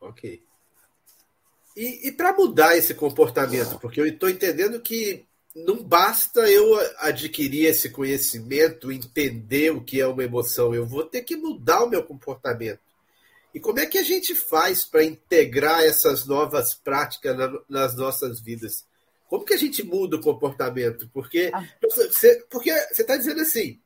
Ok. 0.00 0.44
E, 1.76 2.08
e 2.08 2.12
para 2.12 2.34
mudar 2.34 2.76
esse 2.76 2.94
comportamento, 2.94 3.78
porque 3.78 4.00
eu 4.00 4.06
estou 4.06 4.28
entendendo 4.28 4.80
que 4.80 5.24
não 5.54 5.82
basta 5.82 6.40
eu 6.50 6.74
adquirir 6.98 7.66
esse 7.66 7.90
conhecimento, 7.90 8.90
entender 8.90 9.70
o 9.70 9.82
que 9.82 10.00
é 10.00 10.06
uma 10.06 10.24
emoção, 10.24 10.74
eu 10.74 10.86
vou 10.86 11.04
ter 11.04 11.22
que 11.22 11.36
mudar 11.36 11.84
o 11.84 11.88
meu 11.88 12.02
comportamento. 12.02 12.80
E 13.54 13.60
como 13.60 13.78
é 13.78 13.86
que 13.86 13.98
a 13.98 14.02
gente 14.02 14.34
faz 14.34 14.84
para 14.84 15.04
integrar 15.04 15.82
essas 15.82 16.24
novas 16.24 16.74
práticas 16.74 17.36
na, 17.36 17.52
nas 17.68 17.94
nossas 17.94 18.40
vidas? 18.40 18.86
Como 19.28 19.44
que 19.44 19.52
a 19.52 19.58
gente 19.58 19.82
muda 19.82 20.16
o 20.16 20.22
comportamento? 20.22 21.08
Porque 21.12 21.50
ah. 21.52 21.66
você 21.82 22.44
está 22.90 23.16
dizendo 23.16 23.42
assim, 23.42 23.78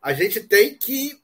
a 0.00 0.14
gente 0.14 0.40
tem 0.40 0.74
que 0.74 1.18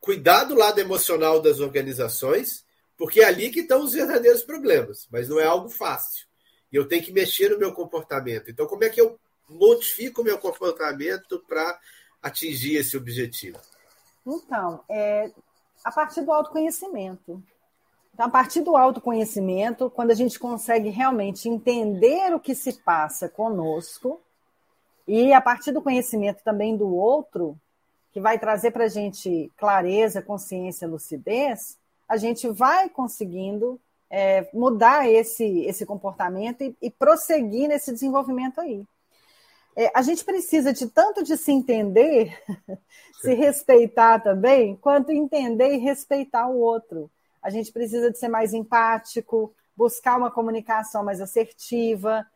cuidar 0.00 0.44
do 0.44 0.54
lado 0.54 0.80
emocional 0.80 1.40
das 1.40 1.60
organizações, 1.60 2.64
porque 2.96 3.20
é 3.20 3.24
ali 3.24 3.50
que 3.50 3.60
estão 3.60 3.82
os 3.82 3.92
verdadeiros 3.92 4.42
problemas, 4.42 5.06
mas 5.10 5.28
não 5.28 5.38
é 5.38 5.44
algo 5.44 5.68
fácil. 5.68 6.26
E 6.72 6.76
eu 6.76 6.88
tenho 6.88 7.02
que 7.02 7.12
mexer 7.12 7.50
no 7.50 7.58
meu 7.58 7.72
comportamento. 7.72 8.50
Então, 8.50 8.66
como 8.66 8.84
é 8.84 8.88
que 8.88 9.00
eu 9.00 9.18
modifico 9.48 10.22
o 10.22 10.24
meu 10.24 10.38
comportamento 10.38 11.38
para 11.46 11.78
atingir 12.22 12.76
esse 12.76 12.96
objetivo? 12.96 13.58
Então, 14.26 14.82
é, 14.88 15.30
a 15.84 15.90
partir 15.90 16.22
do 16.22 16.32
autoconhecimento. 16.32 17.42
Então, 18.14 18.26
a 18.26 18.30
partir 18.30 18.60
do 18.60 18.76
autoconhecimento, 18.76 19.90
quando 19.90 20.10
a 20.10 20.14
gente 20.14 20.38
consegue 20.38 20.88
realmente 20.90 21.48
entender 21.48 22.34
o 22.34 22.40
que 22.40 22.54
se 22.54 22.74
passa 22.82 23.28
conosco, 23.28 24.20
e 25.06 25.32
a 25.32 25.40
partir 25.40 25.72
do 25.72 25.82
conhecimento 25.82 26.42
também 26.44 26.76
do 26.76 26.94
outro, 26.94 27.58
que 28.12 28.20
vai 28.20 28.38
trazer 28.38 28.70
para 28.70 28.84
a 28.84 28.88
gente 28.88 29.50
clareza, 29.56 30.22
consciência, 30.22 30.86
lucidez, 30.86 31.78
a 32.08 32.16
gente 32.16 32.48
vai 32.48 32.88
conseguindo 32.88 33.80
é, 34.12 34.46
mudar 34.52 35.08
esse, 35.08 35.60
esse 35.60 35.86
comportamento 35.86 36.62
e, 36.62 36.76
e 36.82 36.90
prosseguir 36.90 37.66
nesse 37.66 37.90
desenvolvimento 37.90 38.60
aí. 38.60 38.84
É, 39.74 39.90
a 39.94 40.02
gente 40.02 40.22
precisa 40.22 40.70
de 40.70 40.86
tanto 40.86 41.22
de 41.22 41.34
se 41.38 41.50
entender, 41.50 42.38
se 43.22 43.32
respeitar 43.32 44.20
também, 44.20 44.76
quanto 44.76 45.10
entender 45.10 45.72
e 45.74 45.78
respeitar 45.78 46.46
o 46.46 46.58
outro. 46.58 47.10
A 47.42 47.48
gente 47.48 47.72
precisa 47.72 48.10
de 48.10 48.18
ser 48.18 48.28
mais 48.28 48.52
empático, 48.52 49.54
buscar 49.74 50.18
uma 50.18 50.30
comunicação 50.30 51.02
mais 51.02 51.18
assertiva, 51.18 52.26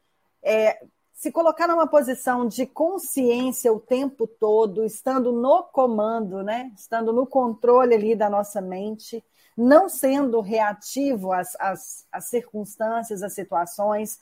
é, 0.43 0.83
se 1.13 1.31
colocar 1.31 1.69
numa 1.69 1.87
posição 1.87 2.49
de 2.49 2.65
consciência 2.65 3.71
o 3.71 3.79
tempo 3.79 4.27
todo, 4.27 4.83
estando 4.83 5.31
no 5.31 5.63
comando, 5.65 6.43
né? 6.43 6.73
estando 6.75 7.13
no 7.13 7.27
controle 7.27 7.95
ali 7.95 8.17
da 8.17 8.31
nossa 8.31 8.63
mente, 8.63 9.23
não 9.57 9.89
sendo 9.89 10.41
reativo 10.41 11.33
às, 11.33 11.57
às, 11.59 12.07
às 12.13 12.27
circunstâncias, 12.27 13.23
às 13.23 13.33
situações, 13.33 14.21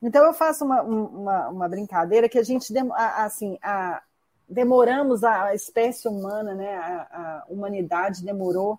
então 0.00 0.24
eu 0.24 0.32
faço 0.32 0.64
uma, 0.64 0.82
uma, 0.82 1.48
uma 1.48 1.68
brincadeira 1.68 2.28
que 2.28 2.38
a 2.38 2.42
gente 2.42 2.72
assim 3.16 3.58
a, 3.62 4.02
demoramos 4.48 5.24
a 5.24 5.54
espécie 5.54 6.06
humana, 6.06 6.54
né, 6.54 6.76
a, 6.76 7.08
a 7.10 7.44
humanidade 7.48 8.24
demorou 8.24 8.78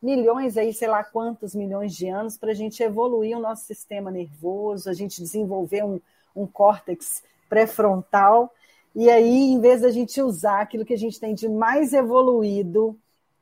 milhões 0.00 0.56
aí, 0.56 0.72
sei 0.72 0.88
lá 0.88 1.02
quantos 1.02 1.54
milhões 1.54 1.94
de 1.94 2.08
anos 2.08 2.36
para 2.36 2.52
a 2.52 2.54
gente 2.54 2.82
evoluir 2.82 3.36
o 3.36 3.40
nosso 3.40 3.64
sistema 3.64 4.10
nervoso, 4.10 4.88
a 4.88 4.92
gente 4.92 5.20
desenvolver 5.20 5.84
um, 5.84 6.00
um 6.34 6.46
córtex 6.46 7.22
pré-frontal. 7.48 8.52
E 8.94 9.10
aí, 9.10 9.50
em 9.50 9.60
vez 9.60 9.82
da 9.82 9.90
gente 9.90 10.20
usar 10.22 10.60
aquilo 10.60 10.84
que 10.84 10.94
a 10.94 10.98
gente 10.98 11.18
tem 11.18 11.34
de 11.34 11.48
mais 11.48 11.92
evoluído, 11.92 12.96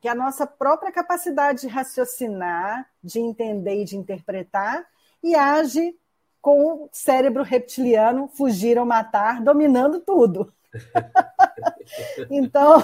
que 0.06 0.10
a 0.10 0.14
nossa 0.14 0.46
própria 0.46 0.92
capacidade 0.92 1.62
de 1.62 1.66
raciocinar, 1.66 2.88
de 3.02 3.18
entender 3.18 3.82
e 3.82 3.84
de 3.84 3.96
interpretar, 3.96 4.86
e 5.20 5.34
age 5.34 5.98
com 6.40 6.84
o 6.84 6.88
cérebro 6.92 7.42
reptiliano 7.42 8.28
fugir 8.28 8.78
ou 8.78 8.86
matar, 8.86 9.42
dominando 9.42 9.98
tudo. 9.98 10.54
então, 12.30 12.76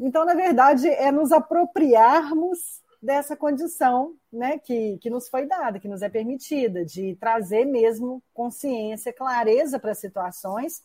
então, 0.00 0.24
na 0.24 0.34
verdade, 0.34 0.88
é 0.88 1.12
nos 1.12 1.30
apropriarmos 1.30 2.82
dessa 3.00 3.36
condição 3.36 4.16
né, 4.32 4.58
que, 4.58 4.98
que 4.98 5.08
nos 5.08 5.28
foi 5.28 5.46
dada, 5.46 5.78
que 5.78 5.86
nos 5.86 6.02
é 6.02 6.08
permitida, 6.08 6.84
de 6.84 7.14
trazer 7.14 7.64
mesmo 7.64 8.20
consciência, 8.34 9.12
clareza 9.12 9.78
para 9.78 9.92
as 9.92 10.00
situações, 10.00 10.82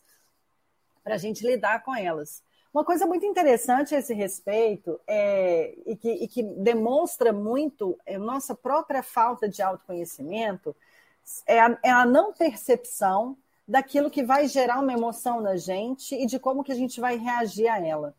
para 1.02 1.16
a 1.16 1.18
gente 1.18 1.44
lidar 1.44 1.82
com 1.82 1.92
elas. 1.92 2.40
Uma 2.72 2.84
coisa 2.84 3.04
muito 3.04 3.26
interessante 3.26 3.94
a 3.94 3.98
esse 3.98 4.14
respeito 4.14 4.98
é, 5.06 5.74
e, 5.84 5.94
que, 5.94 6.10
e 6.10 6.26
que 6.26 6.42
demonstra 6.42 7.32
muito 7.32 7.98
a 8.08 8.18
nossa 8.18 8.54
própria 8.54 9.02
falta 9.02 9.46
de 9.46 9.60
autoconhecimento 9.60 10.74
é 11.46 11.60
a, 11.60 11.78
é 11.82 11.90
a 11.90 12.06
não 12.06 12.32
percepção 12.32 13.36
daquilo 13.68 14.10
que 14.10 14.24
vai 14.24 14.48
gerar 14.48 14.80
uma 14.80 14.92
emoção 14.92 15.40
na 15.40 15.56
gente 15.56 16.14
e 16.14 16.26
de 16.26 16.38
como 16.38 16.64
que 16.64 16.72
a 16.72 16.74
gente 16.74 17.00
vai 17.00 17.16
reagir 17.16 17.68
a 17.68 17.78
ela. 17.78 18.14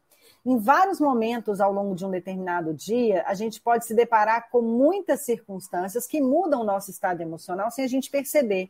Em 0.45 0.57
vários 0.57 1.00
momentos 1.00 1.60
ao 1.60 1.72
longo 1.72 1.95
de 1.95 2.05
um 2.05 2.12
determinado 2.12 2.74
dia, 2.74 3.24
a 3.25 3.33
gente 3.33 3.60
pode 3.60 3.86
se 3.86 3.95
deparar 3.95 4.50
com 4.51 4.62
muitas 4.62 5.22
circunstâncias 5.22 6.05
que 6.05 6.22
mudam 6.22 6.62
o 6.62 6.65
nosso 6.65 6.91
estado 6.91 7.22
emocional 7.22 7.72
sem 7.72 7.86
a 7.86 7.88
gente 7.88 8.10
perceber. 8.10 8.69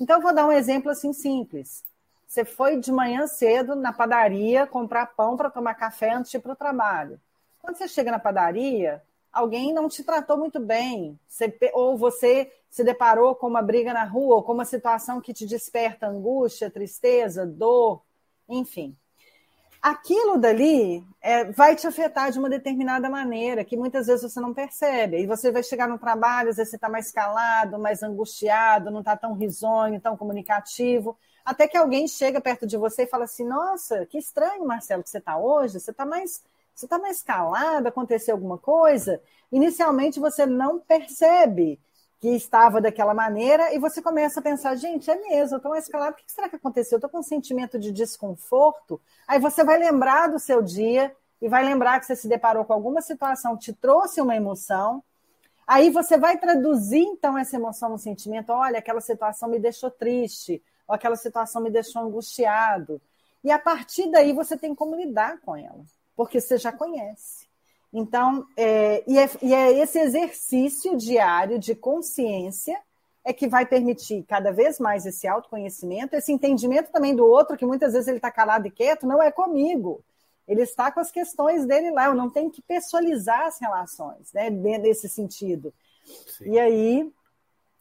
Então, 0.00 0.20
vou 0.20 0.32
dar 0.32 0.46
um 0.46 0.52
exemplo 0.52 0.90
assim 0.90 1.12
simples. 1.12 1.82
Você 2.28 2.44
foi 2.44 2.76
de 2.76 2.92
manhã 2.92 3.26
cedo 3.26 3.74
na 3.74 3.90
padaria 3.90 4.66
comprar 4.66 5.06
pão 5.06 5.34
para 5.34 5.48
tomar 5.48 5.74
café 5.74 6.12
antes 6.12 6.30
de 6.30 6.36
ir 6.36 6.40
para 6.40 6.52
o 6.52 6.56
trabalho. 6.56 7.18
Quando 7.58 7.76
você 7.76 7.88
chega 7.88 8.10
na 8.10 8.18
padaria, 8.18 9.02
alguém 9.32 9.72
não 9.72 9.88
te 9.88 10.04
tratou 10.04 10.36
muito 10.36 10.60
bem, 10.60 11.18
você, 11.26 11.50
ou 11.72 11.96
você 11.96 12.52
se 12.68 12.84
deparou 12.84 13.34
com 13.34 13.46
uma 13.46 13.62
briga 13.62 13.94
na 13.94 14.04
rua, 14.04 14.36
ou 14.36 14.42
com 14.42 14.52
uma 14.52 14.66
situação 14.66 15.22
que 15.22 15.32
te 15.32 15.46
desperta 15.46 16.06
angústia, 16.06 16.70
tristeza, 16.70 17.46
dor, 17.46 18.02
enfim. 18.46 18.94
Aquilo 19.80 20.36
dali 20.36 21.02
é, 21.22 21.44
vai 21.44 21.76
te 21.76 21.86
afetar 21.86 22.30
de 22.30 22.38
uma 22.38 22.50
determinada 22.50 23.08
maneira, 23.08 23.64
que 23.64 23.76
muitas 23.76 24.06
vezes 24.06 24.30
você 24.30 24.38
não 24.38 24.52
percebe. 24.52 25.18
E 25.18 25.26
você 25.26 25.50
vai 25.50 25.62
chegar 25.62 25.88
no 25.88 25.98
trabalho, 25.98 26.50
às 26.50 26.56
vezes 26.56 26.70
você 26.70 26.76
está 26.76 26.90
mais 26.90 27.10
calado, 27.10 27.78
mais 27.78 28.02
angustiado, 28.02 28.90
não 28.90 29.00
está 29.00 29.16
tão 29.16 29.32
risonho, 29.32 29.98
tão 29.98 30.14
comunicativo. 30.14 31.16
Até 31.48 31.66
que 31.66 31.78
alguém 31.78 32.06
chega 32.06 32.42
perto 32.42 32.66
de 32.66 32.76
você 32.76 33.04
e 33.04 33.06
fala 33.06 33.24
assim: 33.24 33.42
Nossa, 33.42 34.04
que 34.04 34.18
estranho, 34.18 34.66
Marcelo, 34.66 35.02
que 35.02 35.08
você 35.08 35.16
está 35.16 35.38
hoje. 35.38 35.80
Você 35.80 35.90
está 35.92 36.04
mais 36.04 36.42
Você 36.74 36.84
está 36.84 36.98
na 36.98 37.08
escalada, 37.08 37.88
aconteceu 37.88 38.34
alguma 38.34 38.58
coisa, 38.58 39.18
inicialmente 39.50 40.20
você 40.20 40.44
não 40.44 40.78
percebe 40.78 41.80
que 42.20 42.28
estava 42.36 42.82
daquela 42.82 43.14
maneira 43.14 43.72
e 43.72 43.78
você 43.78 44.02
começa 44.02 44.40
a 44.40 44.42
pensar, 44.42 44.76
gente, 44.76 45.10
é 45.10 45.16
mesmo, 45.16 45.56
estou 45.56 45.72
na 45.72 45.78
escalada, 45.78 46.12
o 46.12 46.14
que 46.16 46.30
será 46.30 46.50
que 46.50 46.56
aconteceu? 46.56 46.96
Eu 46.96 46.98
estou 46.98 47.10
com 47.10 47.20
um 47.20 47.22
sentimento 47.22 47.78
de 47.78 47.92
desconforto. 47.92 49.00
Aí 49.26 49.40
você 49.40 49.64
vai 49.64 49.78
lembrar 49.78 50.26
do 50.28 50.38
seu 50.38 50.60
dia 50.60 51.16
e 51.40 51.48
vai 51.48 51.64
lembrar 51.64 51.98
que 51.98 52.04
você 52.04 52.14
se 52.14 52.28
deparou 52.28 52.66
com 52.66 52.74
alguma 52.74 53.00
situação 53.00 53.56
que 53.56 53.64
te 53.64 53.72
trouxe 53.72 54.20
uma 54.20 54.36
emoção. 54.36 55.02
Aí 55.66 55.88
você 55.88 56.18
vai 56.18 56.36
traduzir, 56.36 57.04
então, 57.04 57.38
essa 57.38 57.56
emoção 57.56 57.88
no 57.88 57.98
sentimento. 57.98 58.50
Olha, 58.50 58.80
aquela 58.80 59.00
situação 59.00 59.48
me 59.48 59.58
deixou 59.58 59.90
triste, 59.90 60.62
ou 60.88 60.94
aquela 60.94 61.16
situação 61.16 61.62
me 61.62 61.70
deixou 61.70 62.02
angustiado. 62.02 63.00
E 63.44 63.50
a 63.50 63.58
partir 63.58 64.10
daí 64.10 64.32
você 64.32 64.56
tem 64.56 64.74
como 64.74 64.96
lidar 64.96 65.38
com 65.42 65.54
ela, 65.54 65.84
porque 66.16 66.40
você 66.40 66.56
já 66.56 66.72
conhece. 66.72 67.46
Então, 67.92 68.46
é, 68.56 69.04
e, 69.06 69.18
é, 69.18 69.30
e 69.42 69.54
é 69.54 69.72
esse 69.78 69.98
exercício 69.98 70.96
diário 70.96 71.58
de 71.58 71.74
consciência 71.74 72.78
é 73.24 73.32
que 73.32 73.46
vai 73.46 73.66
permitir 73.66 74.24
cada 74.24 74.50
vez 74.50 74.78
mais 74.78 75.04
esse 75.04 75.28
autoconhecimento, 75.28 76.16
esse 76.16 76.32
entendimento 76.32 76.90
também 76.90 77.14
do 77.14 77.26
outro, 77.26 77.56
que 77.56 77.66
muitas 77.66 77.92
vezes 77.92 78.08
ele 78.08 78.18
está 78.18 78.30
calado 78.30 78.66
e 78.66 78.70
quieto, 78.70 79.06
não 79.06 79.22
é 79.22 79.30
comigo. 79.30 80.02
Ele 80.46 80.62
está 80.62 80.90
com 80.90 81.00
as 81.00 81.10
questões 81.10 81.66
dele 81.66 81.90
lá, 81.90 82.06
eu 82.06 82.14
não 82.14 82.30
tenho 82.30 82.50
que 82.50 82.62
pessoalizar 82.62 83.46
as 83.46 83.60
relações, 83.60 84.32
né, 84.32 84.48
nesse 84.48 85.08
sentido. 85.08 85.74
Sim. 86.26 86.52
E 86.52 86.58
aí 86.58 87.12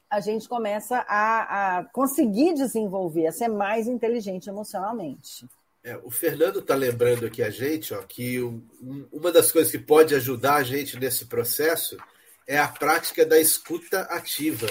a 0.09 0.19
gente 0.19 0.47
começa 0.47 1.05
a, 1.07 1.79
a 1.79 1.83
conseguir 1.85 2.53
desenvolver, 2.53 3.27
a 3.27 3.31
ser 3.31 3.47
mais 3.47 3.87
inteligente 3.87 4.47
emocionalmente. 4.47 5.45
É, 5.83 5.97
o 6.03 6.09
Fernando 6.09 6.59
está 6.59 6.75
lembrando 6.75 7.25
aqui 7.25 7.43
a 7.43 7.49
gente 7.49 7.93
ó, 7.93 8.01
que 8.01 8.41
um, 8.41 8.61
uma 9.11 9.31
das 9.31 9.51
coisas 9.51 9.71
que 9.71 9.79
pode 9.79 10.15
ajudar 10.15 10.55
a 10.55 10.63
gente 10.63 10.99
nesse 10.99 11.25
processo 11.25 11.97
é 12.47 12.57
a 12.57 12.67
prática 12.67 13.25
da 13.25 13.39
escuta 13.39 14.01
ativa. 14.01 14.67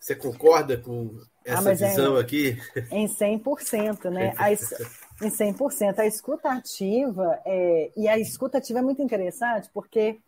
Você 0.00 0.14
concorda 0.14 0.76
com 0.76 1.20
essa 1.44 1.70
ah, 1.70 1.74
visão 1.74 2.16
é, 2.16 2.20
aqui? 2.20 2.58
Em 2.90 3.06
100%, 3.06 4.10
né? 4.10 4.34
A, 4.38 4.52
em 4.52 5.30
100%. 5.30 5.98
A 5.98 6.06
escuta 6.06 6.50
ativa, 6.50 7.40
é, 7.44 7.92
e 7.96 8.08
a 8.08 8.18
escuta 8.18 8.58
ativa 8.58 8.80
é 8.80 8.82
muito 8.82 9.00
interessante, 9.00 9.70
porque 9.72 10.18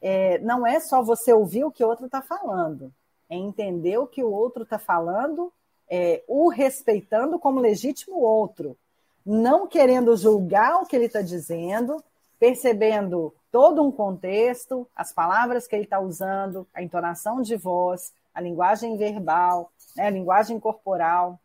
é, 0.00 0.38
não 0.38 0.64
é 0.64 0.78
só 0.78 1.02
você 1.02 1.32
ouvir 1.32 1.64
o 1.64 1.72
que 1.72 1.82
o 1.82 1.88
outro 1.88 2.06
está 2.06 2.22
falando 2.22 2.92
é 3.28 3.36
entender 3.36 3.98
o 3.98 4.06
que 4.06 4.22
o 4.22 4.30
outro 4.30 4.62
está 4.62 4.78
falando, 4.78 5.52
é, 5.88 6.22
o 6.26 6.48
respeitando 6.48 7.38
como 7.38 7.60
legítimo 7.60 8.20
outro, 8.20 8.76
não 9.24 9.66
querendo 9.66 10.16
julgar 10.16 10.82
o 10.82 10.86
que 10.86 10.96
ele 10.96 11.06
está 11.06 11.20
dizendo, 11.20 12.02
percebendo 12.38 13.34
todo 13.50 13.82
um 13.82 13.90
contexto, 13.90 14.86
as 14.94 15.12
palavras 15.12 15.66
que 15.66 15.74
ele 15.74 15.84
está 15.84 16.00
usando, 16.00 16.66
a 16.72 16.82
entonação 16.82 17.42
de 17.42 17.56
voz, 17.56 18.12
a 18.34 18.40
linguagem 18.40 18.96
verbal, 18.96 19.72
né, 19.96 20.06
a 20.06 20.10
linguagem 20.10 20.60
corporal, 20.60 21.38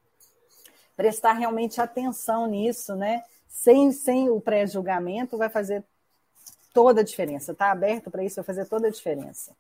prestar 0.96 1.34
realmente 1.34 1.82
atenção 1.82 2.46
nisso, 2.48 2.96
né? 2.96 3.24
Sem, 3.48 3.92
sem 3.92 4.30
o 4.30 4.40
pré-julgamento 4.40 5.38
vai 5.38 5.50
fazer 5.50 5.84
toda 6.74 7.02
a 7.02 7.04
diferença. 7.04 7.52
Está 7.52 7.72
aberto 7.72 8.12
para 8.12 8.24
isso, 8.24 8.36
vai 8.36 8.44
fazer 8.44 8.66
toda 8.66 8.88
a 8.88 8.92
diferença. 8.92 9.56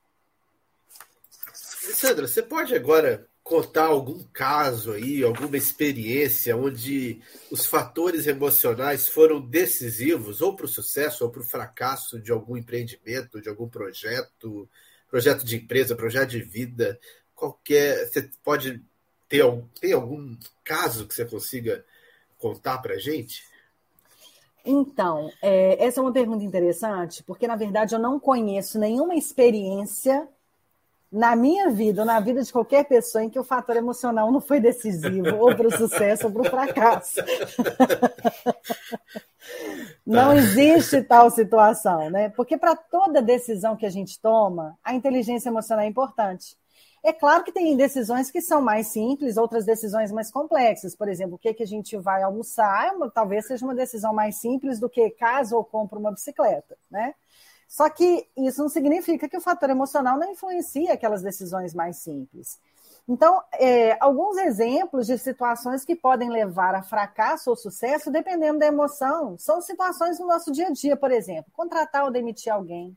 Sandra, 2.03 2.27
você 2.27 2.43
pode 2.43 2.75
agora 2.75 3.29
contar 3.41 3.85
algum 3.85 4.21
caso 4.33 4.91
aí, 4.91 5.23
alguma 5.23 5.55
experiência 5.55 6.53
onde 6.53 7.21
os 7.49 7.65
fatores 7.65 8.27
emocionais 8.27 9.07
foram 9.07 9.39
decisivos 9.39 10.41
ou 10.41 10.53
para 10.53 10.65
o 10.65 10.67
sucesso 10.67 11.23
ou 11.23 11.31
para 11.31 11.39
o 11.39 11.45
fracasso 11.45 12.19
de 12.19 12.29
algum 12.29 12.57
empreendimento, 12.57 13.39
de 13.39 13.47
algum 13.47 13.69
projeto, 13.69 14.69
projeto 15.09 15.45
de 15.45 15.55
empresa, 15.55 15.95
projeto 15.95 16.31
de 16.31 16.41
vida, 16.41 16.99
qualquer. 17.33 18.05
Você 18.05 18.29
pode 18.43 18.83
ter 19.29 19.41
tem 19.79 19.93
algum 19.93 20.35
caso 20.61 21.07
que 21.07 21.15
você 21.15 21.23
consiga 21.23 21.85
contar 22.37 22.79
para 22.79 22.95
a 22.95 22.99
gente? 22.99 23.45
Então, 24.65 25.31
é, 25.41 25.81
essa 25.81 26.01
é 26.01 26.03
uma 26.03 26.11
pergunta 26.11 26.43
interessante, 26.43 27.23
porque 27.23 27.47
na 27.47 27.55
verdade 27.55 27.95
eu 27.95 27.99
não 27.99 28.19
conheço 28.19 28.77
nenhuma 28.77 29.15
experiência 29.15 30.27
na 31.13 31.35
minha 31.35 31.69
vida, 31.69 32.01
ou 32.01 32.07
na 32.07 32.19
vida 32.19 32.41
de 32.41 32.51
qualquer 32.51 32.85
pessoa, 32.85 33.23
em 33.23 33.29
que 33.29 33.37
o 33.37 33.43
fator 33.43 33.77
emocional 33.77 34.31
não 34.31 34.41
foi 34.41 34.59
decisivo, 34.59 35.37
ou 35.37 35.55
para 35.55 35.67
o 35.67 35.71
sucesso 35.71 36.25
ou 36.25 36.33
para 36.33 36.41
o 36.41 36.45
fracasso. 36.45 37.21
não 40.03 40.29
tá. 40.29 40.35
existe 40.37 41.03
tal 41.03 41.29
situação, 41.29 42.09
né? 42.09 42.29
Porque 42.29 42.57
para 42.57 42.75
toda 42.75 43.21
decisão 43.21 43.77
que 43.77 43.85
a 43.85 43.91
gente 43.91 44.19
toma, 44.19 44.75
a 44.83 44.95
inteligência 44.95 45.49
emocional 45.49 45.85
é 45.85 45.87
importante. 45.87 46.57
É 47.05 47.13
claro 47.13 47.43
que 47.43 47.51
tem 47.51 47.77
decisões 47.77 48.31
que 48.31 48.41
são 48.41 48.61
mais 48.61 48.87
simples, 48.87 49.37
outras 49.37 49.65
decisões 49.65 50.11
mais 50.11 50.31
complexas. 50.31 50.95
Por 50.95 51.07
exemplo, 51.07 51.35
o 51.35 51.37
que, 51.37 51.53
que 51.53 51.61
a 51.61 51.67
gente 51.67 51.95
vai 51.95 52.23
almoçar, 52.23 52.91
talvez 53.13 53.45
seja 53.45 53.63
uma 53.63 53.75
decisão 53.75 54.13
mais 54.13 54.37
simples 54.37 54.79
do 54.79 54.89
que 54.89 55.11
caso 55.11 55.57
ou 55.57 55.63
compro 55.63 55.99
uma 55.99 56.11
bicicleta, 56.11 56.75
né? 56.89 57.13
Só 57.73 57.89
que 57.89 58.27
isso 58.37 58.61
não 58.61 58.69
significa 58.69 59.27
que 59.27 59.35
o 59.35 59.41
fator 59.41 59.67
emocional 59.67 60.15
não 60.15 60.31
influencia 60.31 60.93
aquelas 60.93 61.23
decisões 61.23 61.73
mais 61.73 61.97
simples. 61.97 62.59
Então, 63.09 63.41
é, 63.53 63.97
alguns 63.99 64.37
exemplos 64.37 65.07
de 65.07 65.17
situações 65.17 65.83
que 65.83 65.95
podem 65.95 66.29
levar 66.29 66.75
a 66.75 66.83
fracasso 66.83 67.49
ou 67.49 67.55
sucesso, 67.55 68.11
dependendo 68.11 68.59
da 68.59 68.67
emoção, 68.67 69.39
são 69.39 69.59
situações 69.59 70.19
no 70.19 70.27
nosso 70.27 70.51
dia 70.51 70.67
a 70.67 70.71
dia, 70.71 70.95
por 70.95 71.11
exemplo, 71.11 71.51
contratar 71.51 72.03
ou 72.03 72.11
demitir 72.11 72.53
alguém, 72.53 72.95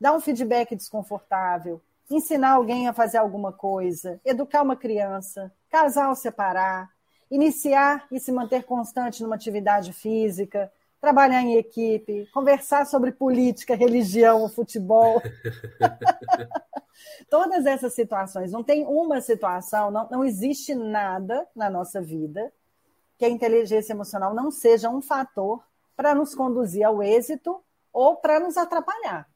dar 0.00 0.14
um 0.14 0.20
feedback 0.20 0.74
desconfortável, 0.74 1.78
ensinar 2.10 2.52
alguém 2.52 2.88
a 2.88 2.94
fazer 2.94 3.18
alguma 3.18 3.52
coisa, 3.52 4.18
educar 4.24 4.62
uma 4.62 4.76
criança, 4.76 5.52
casar 5.68 6.08
ou 6.08 6.14
separar, 6.14 6.88
iniciar 7.30 8.06
e 8.10 8.18
se 8.18 8.32
manter 8.32 8.64
constante 8.64 9.22
numa 9.22 9.34
atividade 9.34 9.92
física, 9.92 10.72
trabalhar 11.00 11.42
em 11.42 11.56
equipe, 11.56 12.28
conversar 12.32 12.86
sobre 12.86 13.10
política, 13.10 13.74
religião, 13.74 14.48
futebol. 14.48 15.22
Todas 17.30 17.64
essas 17.64 17.94
situações. 17.94 18.52
Não 18.52 18.62
tem 18.62 18.84
uma 18.84 19.20
situação, 19.20 19.90
não, 19.90 20.08
não 20.10 20.24
existe 20.24 20.74
nada 20.74 21.46
na 21.56 21.70
nossa 21.70 22.00
vida 22.00 22.52
que 23.16 23.24
a 23.24 23.28
inteligência 23.28 23.92
emocional 23.92 24.34
não 24.34 24.50
seja 24.50 24.90
um 24.90 25.00
fator 25.00 25.62
para 25.96 26.14
nos 26.14 26.34
conduzir 26.34 26.84
ao 26.84 27.02
êxito 27.02 27.62
ou 27.92 28.16
para 28.16 28.40
nos 28.40 28.56
atrapalhar. 28.56 29.28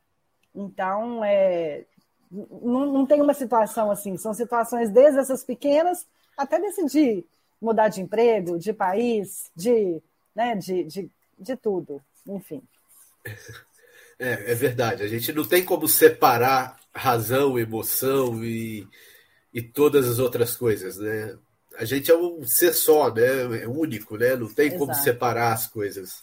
Então, 0.54 1.24
é, 1.24 1.84
não, 2.30 2.86
não 2.86 3.06
tem 3.06 3.20
uma 3.20 3.34
situação 3.34 3.90
assim, 3.90 4.16
são 4.16 4.32
situações 4.32 4.90
desde 4.90 5.20
essas 5.20 5.44
pequenas 5.44 6.06
até 6.36 6.58
decidir 6.58 7.26
mudar 7.60 7.88
de 7.88 8.02
emprego, 8.02 8.58
de 8.58 8.72
país, 8.72 9.50
de, 9.56 10.02
né, 10.34 10.54
de, 10.54 10.84
de 10.84 11.10
de 11.44 11.56
tudo, 11.56 12.02
enfim. 12.26 12.62
É, 14.18 14.52
é 14.52 14.54
verdade. 14.54 15.02
A 15.02 15.08
gente 15.08 15.32
não 15.32 15.44
tem 15.44 15.64
como 15.64 15.88
separar 15.88 16.78
razão, 16.94 17.58
emoção 17.58 18.44
e, 18.44 18.86
e 19.52 19.60
todas 19.60 20.08
as 20.08 20.18
outras 20.18 20.56
coisas, 20.56 20.96
né? 20.98 21.36
A 21.76 21.84
gente 21.84 22.10
é 22.10 22.16
um 22.16 22.44
ser 22.44 22.72
só, 22.72 23.12
né? 23.12 23.62
É 23.62 23.68
único, 23.68 24.16
né? 24.16 24.36
Não 24.36 24.52
tem 24.52 24.68
Exato. 24.68 24.78
como 24.78 24.94
separar 24.94 25.52
as 25.52 25.66
coisas. 25.66 26.22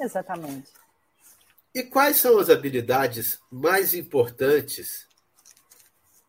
Exatamente. 0.00 0.70
E 1.74 1.82
quais 1.82 2.16
são 2.16 2.38
as 2.38 2.48
habilidades 2.48 3.38
mais 3.50 3.94
importantes 3.94 5.06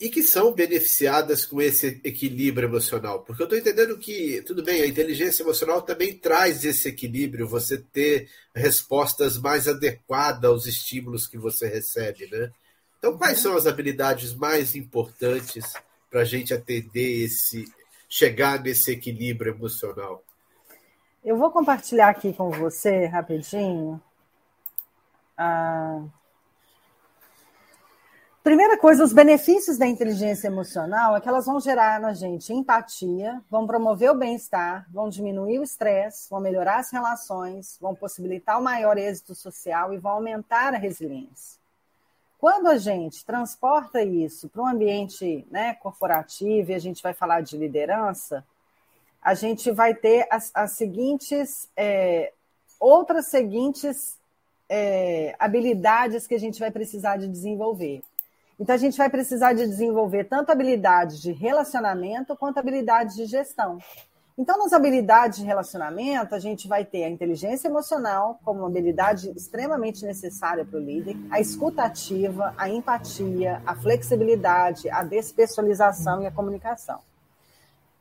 e 0.02 0.10
que 0.10 0.24
são 0.24 0.52
beneficiadas 0.52 1.46
com 1.46 1.62
esse 1.62 2.02
equilíbrio 2.04 2.68
emocional. 2.68 3.20
Porque 3.22 3.44
eu 3.44 3.46
estou 3.46 3.60
entendendo 3.60 3.96
que, 4.00 4.42
tudo 4.42 4.64
bem, 4.64 4.82
a 4.82 4.88
inteligência 4.88 5.44
emocional 5.44 5.84
também 5.84 6.18
traz 6.18 6.66
esse 6.66 6.90
equilíbrio, 6.90 7.48
você 7.48 7.78
ter 7.78 8.28
respostas 8.54 9.38
mais 9.38 9.68
adequadas 9.68 10.44
aos 10.44 10.66
estímulos 10.66 11.28
que 11.28 11.38
você 11.38 11.68
recebe, 11.68 12.28
né? 12.32 12.52
Então, 12.98 13.16
quais 13.16 13.38
uhum. 13.38 13.44
são 13.44 13.56
as 13.56 13.68
habilidades 13.68 14.34
mais 14.34 14.76
importantes 14.76 15.72
para 16.10 16.22
a 16.22 16.26
gente 16.26 16.52
atender 16.52 17.24
esse, 17.24 17.72
chegar 18.10 18.60
nesse 18.60 18.92
equilíbrio 18.92 19.54
emocional? 19.54 20.24
Eu 21.24 21.38
vou 21.38 21.52
compartilhar 21.52 22.10
aqui 22.10 22.34
com 22.34 22.50
você 22.50 23.06
rapidinho. 23.06 24.02
Ah, 25.38 26.04
Primeira 28.44 28.76
coisa, 28.76 29.04
os 29.04 29.14
benefícios 29.14 29.78
da 29.78 29.86
inteligência 29.86 30.48
emocional 30.48 31.16
é 31.16 31.22
que 31.22 31.30
elas 31.30 31.46
vão 31.46 31.60
gerar 31.60 32.00
na 32.00 32.12
gente 32.12 32.52
empatia, 32.52 33.40
vão 33.48 33.68
promover 33.68 34.10
o 34.10 34.16
bem-estar, 34.16 34.88
vão 34.92 35.10
diminuir 35.10 35.60
o 35.60 35.64
estresse, 35.64 36.28
vão 36.28 36.40
melhorar 36.40 36.80
as 36.80 36.92
relações, 36.92 37.78
vão 37.80 37.94
possibilitar 37.94 38.60
o 38.60 38.64
maior 38.64 38.98
êxito 38.98 39.36
social 39.36 39.94
e 39.94 40.00
vão 40.00 40.14
aumentar 40.14 40.74
a 40.74 40.78
resiliência. 40.78 41.62
Quando 42.40 42.66
a 42.66 42.80
gente 42.80 43.24
transporta 43.24 44.02
isso 44.02 44.50
para 44.50 44.64
um 44.64 44.68
ambiente 44.68 45.46
né, 45.52 45.76
corporativo 45.76 46.72
e 46.72 46.74
a 46.74 46.80
gente 46.80 47.04
vai 47.04 47.14
falar 47.14 47.42
de 47.42 47.56
liderança, 47.56 48.44
a 49.22 49.36
gente 49.36 49.70
vai 49.70 49.94
ter 49.94 50.26
as, 50.32 50.50
as 50.56 50.72
seguintes, 50.72 51.70
é, 51.78 52.34
outras 52.80 53.28
seguintes 53.28 54.18
é, 54.68 55.36
habilidades 55.38 56.26
que 56.26 56.34
a 56.34 56.40
gente 56.40 56.60
vai 56.60 56.72
precisar 56.72 57.18
de 57.18 57.28
desenvolver. 57.28 58.02
Então, 58.62 58.76
a 58.76 58.78
gente 58.78 58.96
vai 58.96 59.10
precisar 59.10 59.54
de 59.54 59.66
desenvolver 59.66 60.26
tanto 60.26 60.52
habilidades 60.52 61.20
de 61.20 61.32
relacionamento 61.32 62.36
quanto 62.36 62.60
habilidades 62.60 63.16
de 63.16 63.26
gestão. 63.26 63.80
Então, 64.38 64.60
nas 64.60 64.72
habilidades 64.72 65.40
de 65.40 65.46
relacionamento, 65.46 66.36
a 66.36 66.40
gente 66.40 66.68
vai 66.68 66.86
ter 66.86 67.06
a 67.06 67.10
inteligência 67.10 67.68
emocional 67.68 68.40
como 68.44 68.60
uma 68.60 68.68
habilidade 68.68 69.32
extremamente 69.32 70.06
necessária 70.06 70.64
para 70.64 70.78
o 70.78 70.80
líder, 70.80 71.18
a 71.32 71.40
escuta 71.40 71.82
ativa, 71.82 72.54
a 72.56 72.70
empatia, 72.70 73.64
a 73.66 73.74
flexibilidade, 73.74 74.88
a 74.92 75.04
despessoalização 75.04 76.22
e 76.22 76.28
a 76.28 76.32
comunicação. 76.32 77.00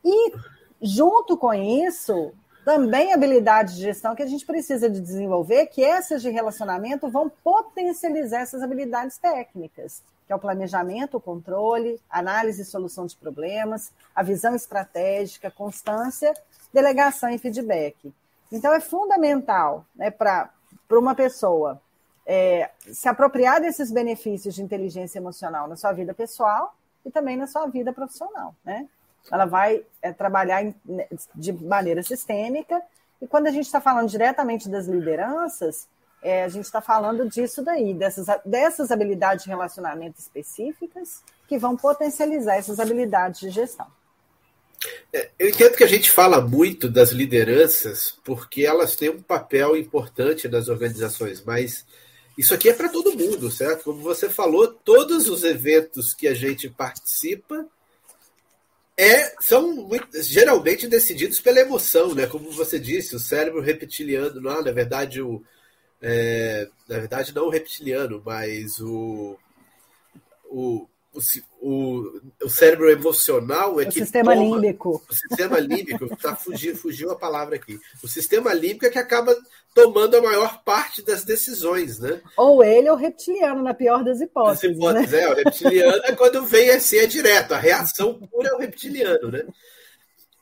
E, 0.05 0.35
junto 0.83 1.39
com 1.39 1.55
isso, 1.55 2.35
também 2.67 3.15
habilidades 3.15 3.77
de 3.77 3.81
gestão 3.81 4.15
que 4.15 4.23
a 4.23 4.27
gente 4.27 4.45
precisa 4.45 4.91
de 4.91 5.01
desenvolver, 5.01 5.69
que 5.69 5.83
essas 5.83 6.21
de 6.21 6.29
relacionamento 6.29 7.09
vão 7.09 7.33
potencializar 7.43 8.43
essas 8.43 8.63
habilidades 8.63 9.17
técnicas, 9.17 10.03
que 10.31 10.33
é 10.33 10.37
o 10.37 10.39
planejamento, 10.39 11.17
o 11.17 11.21
controle, 11.21 12.01
análise 12.09 12.63
e 12.63 12.65
solução 12.65 13.05
de 13.05 13.17
problemas, 13.17 13.91
a 14.15 14.23
visão 14.23 14.55
estratégica, 14.55 15.51
constância, 15.51 16.33
delegação 16.73 17.31
e 17.31 17.37
feedback. 17.37 18.15
Então, 18.53 18.73
é 18.73 18.79
fundamental 18.79 19.85
né, 19.93 20.09
para 20.09 20.49
uma 20.93 21.17
pessoa 21.17 21.83
é, 22.25 22.71
se 22.93 23.09
apropriar 23.09 23.61
desses 23.61 23.91
benefícios 23.91 24.55
de 24.55 24.63
inteligência 24.63 25.19
emocional 25.19 25.67
na 25.67 25.75
sua 25.75 25.91
vida 25.91 26.15
pessoal 26.15 26.77
e 27.05 27.11
também 27.11 27.37
na 27.37 27.49
sua 27.49 27.67
vida 27.67 27.93
profissional. 27.93 28.55
Né? 28.65 28.87
Ela 29.33 29.47
vai 29.47 29.85
é, 30.01 30.13
trabalhar 30.13 30.63
em, 30.63 30.73
né, 30.85 31.09
de 31.35 31.53
maneira 31.53 32.05
sistêmica, 32.05 32.81
e 33.21 33.27
quando 33.27 33.49
a 33.49 33.51
gente 33.51 33.67
está 33.67 33.81
falando 33.81 34.09
diretamente 34.09 34.69
das 34.69 34.87
lideranças, 34.87 35.89
é, 36.23 36.45
a 36.45 36.49
gente 36.49 36.65
está 36.65 36.81
falando 36.81 37.29
disso 37.29 37.63
daí, 37.63 37.95
dessas, 37.95 38.27
dessas 38.45 38.91
habilidades 38.91 39.45
de 39.45 39.51
relacionamento 39.51 40.19
específicas 40.19 41.23
que 41.49 41.59
vão 41.59 41.77
potencializar 41.77 42.57
essas 42.57 42.79
habilidades 42.79 43.41
de 43.41 43.51
gestão. 43.51 43.87
É, 45.13 45.31
eu 45.39 45.49
entendo 45.49 45.77
que 45.77 45.85
a 45.85 45.89
gente 45.89 46.11
fala 46.11 46.41
muito 46.41 46.89
das 46.89 47.11
lideranças 47.11 48.19
porque 48.25 48.65
elas 48.65 48.97
têm 48.97 49.11
um 49.11 49.23
papel 49.23 49.77
importante 49.77 50.49
nas 50.49 50.69
organizações, 50.69 51.43
mas 51.45 51.85
isso 52.39 52.55
aqui 52.55 52.69
é 52.69 52.73
para 52.73 52.89
todo 52.89 53.17
mundo, 53.17 53.51
certo? 53.51 53.85
Como 53.85 54.03
você 54.03 54.29
falou, 54.31 54.69
todos 54.69 55.29
os 55.29 55.45
eventos 55.45 56.15
que 56.15 56.27
a 56.27 56.35
gente 56.35 56.71
participa 56.71 57.67
é, 58.97 59.35
são 59.41 59.75
muito, 59.75 60.23
geralmente 60.23 60.87
decididos 60.87 61.41
pela 61.41 61.61
emoção, 61.61 62.15
né? 62.15 62.27
Como 62.27 62.51
você 62.51 62.79
disse, 62.79 63.17
o 63.17 63.21
cérebro 63.21 63.61
reptiliano, 63.61 64.41
não, 64.41 64.63
na 64.63 64.71
verdade, 64.71 65.21
o, 65.21 65.43
é, 66.03 66.69
na 66.89 66.99
verdade, 66.99 67.35
não 67.35 67.47
o 67.47 67.51
reptiliano, 67.51 68.23
mas 68.25 68.81
o, 68.81 69.39
o, 70.49 70.87
o, 71.61 72.21
o 72.43 72.49
cérebro 72.49 72.89
emocional 72.91 73.81
é 73.81 73.85
o 73.85 73.87
que. 73.87 74.01
Sistema 74.01 74.35
toma, 74.35 74.57
límbico. 74.57 75.03
O 75.09 75.15
sistema 75.15 75.59
límbico, 75.59 76.17
tá, 76.17 76.35
fugiu, 76.35 76.77
fugiu 76.77 77.11
a 77.11 77.17
palavra 77.17 77.57
aqui. 77.57 77.79
O 78.03 78.09
sistema 78.09 78.55
límbico 78.55 78.87
é 78.87 78.91
que 78.91 78.99
acaba 78.99 79.37
tomando 79.75 80.17
a 80.17 80.23
maior 80.23 80.63
parte 80.65 81.03
das 81.03 81.23
decisões, 81.23 81.99
né? 81.99 82.21
Ou 82.37 82.65
ele 82.65 82.89
ou 82.89 82.97
o 82.97 82.99
reptiliano, 82.99 83.63
na 83.63 83.75
pior 83.75 84.03
das 84.03 84.21
hipóteses. 84.21 84.77
hipóteses 84.77 85.11
né? 85.11 85.21
É, 85.21 85.31
o 85.31 85.35
reptiliano 85.35 86.03
é 86.05 86.13
quando 86.13 86.47
vem 86.47 86.71
assim, 86.71 86.97
é 86.97 87.07
direto, 87.07 87.53
a 87.53 87.59
reação 87.59 88.15
pura 88.15 88.49
é 88.49 88.55
o 88.55 88.59
reptiliano, 88.59 89.31
né? 89.31 89.45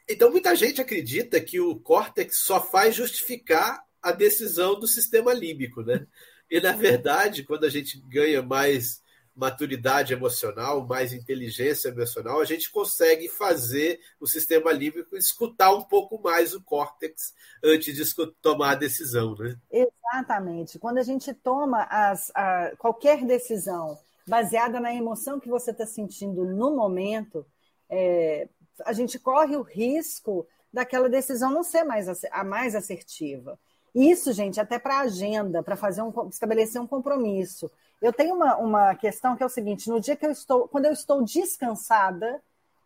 Então, 0.08 0.30
muita 0.30 0.56
gente 0.56 0.80
acredita 0.80 1.38
que 1.38 1.60
o 1.60 1.76
córtex 1.76 2.38
só 2.38 2.62
faz 2.62 2.94
justificar 2.94 3.82
a 4.08 4.12
decisão 4.12 4.78
do 4.78 4.86
sistema 4.86 5.32
límbico, 5.32 5.82
né? 5.82 6.06
E 6.50 6.60
na 6.60 6.72
verdade, 6.72 7.44
quando 7.44 7.64
a 7.64 7.68
gente 7.68 8.00
ganha 8.08 8.42
mais 8.42 9.02
maturidade 9.38 10.12
emocional, 10.12 10.84
mais 10.84 11.12
inteligência 11.12 11.90
emocional, 11.90 12.40
a 12.40 12.44
gente 12.44 12.72
consegue 12.72 13.28
fazer 13.28 14.00
o 14.18 14.26
sistema 14.26 14.72
límbico 14.72 15.16
escutar 15.16 15.72
um 15.72 15.82
pouco 15.82 16.20
mais 16.20 16.54
o 16.54 16.60
córtex 16.60 17.32
antes 17.62 17.94
de 17.94 18.32
tomar 18.42 18.72
a 18.72 18.74
decisão, 18.74 19.36
né? 19.36 19.56
Exatamente. 19.70 20.76
Quando 20.80 20.98
a 20.98 21.04
gente 21.04 21.32
toma 21.32 21.84
as, 21.84 22.32
a, 22.34 22.72
qualquer 22.78 23.24
decisão 23.24 23.96
baseada 24.26 24.80
na 24.80 24.92
emoção 24.92 25.38
que 25.38 25.48
você 25.48 25.70
está 25.70 25.86
sentindo 25.86 26.44
no 26.44 26.74
momento, 26.74 27.46
é, 27.88 28.48
a 28.84 28.92
gente 28.92 29.20
corre 29.20 29.56
o 29.56 29.62
risco 29.62 30.48
daquela 30.72 31.08
decisão 31.08 31.52
não 31.52 31.62
ser 31.62 31.84
mais 31.84 32.08
a 32.30 32.44
mais 32.44 32.74
assertiva. 32.74 33.56
Isso, 33.94 34.32
gente, 34.32 34.60
até 34.60 34.78
para 34.78 35.00
agenda, 35.00 35.62
para 35.62 35.76
fazer 35.76 36.02
um, 36.02 36.12
estabelecer 36.28 36.80
um 36.80 36.86
compromisso. 36.86 37.70
Eu 38.00 38.12
tenho 38.12 38.34
uma, 38.34 38.56
uma 38.56 38.94
questão 38.94 39.36
que 39.36 39.42
é 39.42 39.46
o 39.46 39.50
seguinte: 39.50 39.88
no 39.88 40.00
dia 40.00 40.16
que 40.16 40.26
eu 40.26 40.30
estou, 40.30 40.68
quando 40.68 40.86
eu 40.86 40.92
estou 40.92 41.22
descansada, 41.22 42.40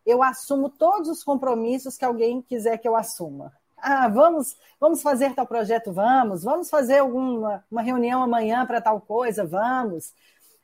eu 0.05 0.23
assumo 0.23 0.69
todos 0.69 1.09
os 1.09 1.23
compromissos 1.23 1.97
que 1.97 2.05
alguém 2.05 2.41
quiser 2.41 2.77
que 2.77 2.87
eu 2.87 2.95
assuma. 2.95 3.53
Ah, 3.77 4.07
vamos, 4.07 4.55
vamos 4.79 5.01
fazer 5.01 5.35
tal 5.35 5.45
projeto, 5.45 5.91
vamos, 5.91 6.43
vamos 6.43 6.69
fazer 6.69 6.99
alguma 6.99 7.63
uma 7.69 7.81
reunião 7.81 8.23
amanhã 8.23 8.65
para 8.65 8.81
tal 8.81 9.01
coisa, 9.01 9.45
vamos. 9.45 10.13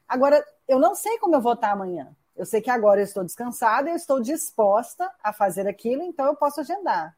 Agora, 0.07 0.43
eu 0.67 0.79
não 0.79 0.95
sei 0.95 1.17
como 1.19 1.35
eu 1.35 1.41
vou 1.41 1.53
estar 1.53 1.71
amanhã. 1.71 2.15
Eu 2.35 2.45
sei 2.45 2.61
que 2.61 2.69
agora 2.69 3.01
eu 3.01 3.03
estou 3.03 3.23
descansada, 3.23 3.89
eu 3.89 3.95
estou 3.97 4.21
disposta 4.21 5.11
a 5.21 5.33
fazer 5.33 5.67
aquilo, 5.67 6.01
então 6.03 6.25
eu 6.25 6.35
posso 6.35 6.61
agendar. 6.61 7.15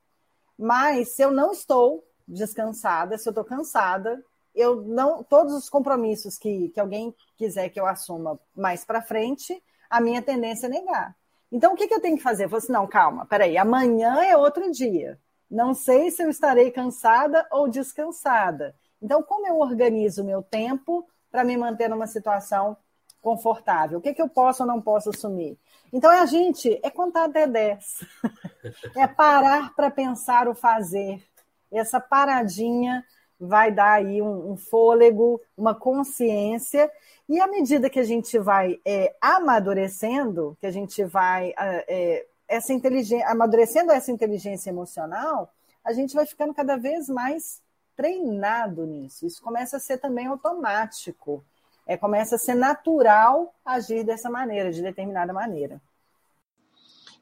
Mas 0.57 1.10
se 1.10 1.21
eu 1.21 1.29
não 1.31 1.51
estou, 1.51 2.03
descansada, 2.32 3.17
se 3.17 3.28
eu 3.28 3.32
estou 3.32 3.44
cansada, 3.44 4.24
eu 4.56 4.82
não 4.82 5.24
todos 5.24 5.54
os 5.54 5.70
compromissos 5.70 6.38
que, 6.38 6.70
que 6.70 6.80
alguém 6.80 7.13
quiser 7.38 7.70
que 7.70 7.80
eu 7.80 7.86
assuma 7.86 8.39
mais 8.56 8.84
para 8.86 9.02
frente, 9.02 9.62
a 9.89 10.00
minha 10.00 10.22
tendência 10.22 10.67
é 10.67 10.70
negar. 10.70 11.15
Então, 11.52 11.74
o 11.74 11.76
que, 11.76 11.88
que 11.88 11.94
eu 11.94 12.00
tenho 12.00 12.15
que 12.15 12.24
fazer? 12.24 12.46
Eu 12.46 12.50
falei 12.50 12.63
assim, 12.63 12.72
não, 12.72 12.88
calma, 12.88 13.26
peraí, 13.26 13.58
amanhã 13.58 14.24
é 14.24 14.38
outro 14.38 14.72
dia. 14.72 15.20
Não 15.50 15.74
sei 15.74 16.10
se 16.10 16.24
eu 16.24 16.30
estarei 16.30 16.72
cansada 16.72 17.46
ou 17.52 17.67
descansada. 17.67 18.74
Então, 19.02 19.22
como 19.22 19.46
eu 19.46 19.60
organizo 19.60 20.22
o 20.22 20.26
meu 20.26 20.41
tempo 20.41 21.06
para 21.30 21.44
me 21.44 21.58
manter 21.58 21.89
numa 21.89 22.08
situação 22.08 22.78
confortável? 23.22 24.00
O 24.00 24.02
que, 24.02 24.13
que 24.13 24.22
eu 24.22 24.30
posso 24.30 24.63
ou 24.63 24.67
não 24.67 24.82
posso 24.82 25.10
assumir? 25.10 25.60
Então, 25.91 26.10
é 26.10 26.22
a 26.22 26.26
gente, 26.26 26.80
é 26.82 26.89
contar 26.89 27.26
até 27.26 27.46
10. 27.46 28.00
é 28.96 29.06
parar 29.08 29.76
para 29.76 29.91
pensar 29.91 30.48
o 30.48 30.56
fazer 30.56 31.22
essa 31.71 31.99
paradinha 31.99 33.03
vai 33.39 33.71
dar 33.71 33.93
aí 33.93 34.21
um, 34.21 34.51
um 34.51 34.57
fôlego, 34.57 35.41
uma 35.57 35.73
consciência, 35.73 36.91
e 37.27 37.39
à 37.39 37.47
medida 37.47 37.89
que 37.89 37.99
a 37.99 38.03
gente 38.03 38.38
vai 38.38 38.79
é, 38.86 39.15
amadurecendo, 39.19 40.55
que 40.60 40.67
a 40.67 40.71
gente 40.71 41.03
vai 41.03 41.53
é, 41.57 42.25
essa 42.47 42.73
inteligência, 42.73 43.27
amadurecendo 43.27 43.91
essa 43.91 44.12
inteligência 44.12 44.69
emocional, 44.69 45.51
a 45.84 45.93
gente 45.93 46.13
vai 46.13 46.25
ficando 46.25 46.53
cada 46.53 46.77
vez 46.77 47.07
mais 47.07 47.62
treinado 47.95 48.86
nisso. 48.86 49.25
Isso 49.25 49.41
começa 49.41 49.77
a 49.77 49.79
ser 49.79 49.97
também 49.97 50.27
automático. 50.27 51.43
É, 51.88 51.97
começa 51.97 52.36
a 52.36 52.38
ser 52.38 52.55
natural 52.55 53.53
agir 53.65 54.03
dessa 54.03 54.29
maneira, 54.29 54.71
de 54.71 54.81
determinada 54.81 55.34
maneira. 55.34 55.81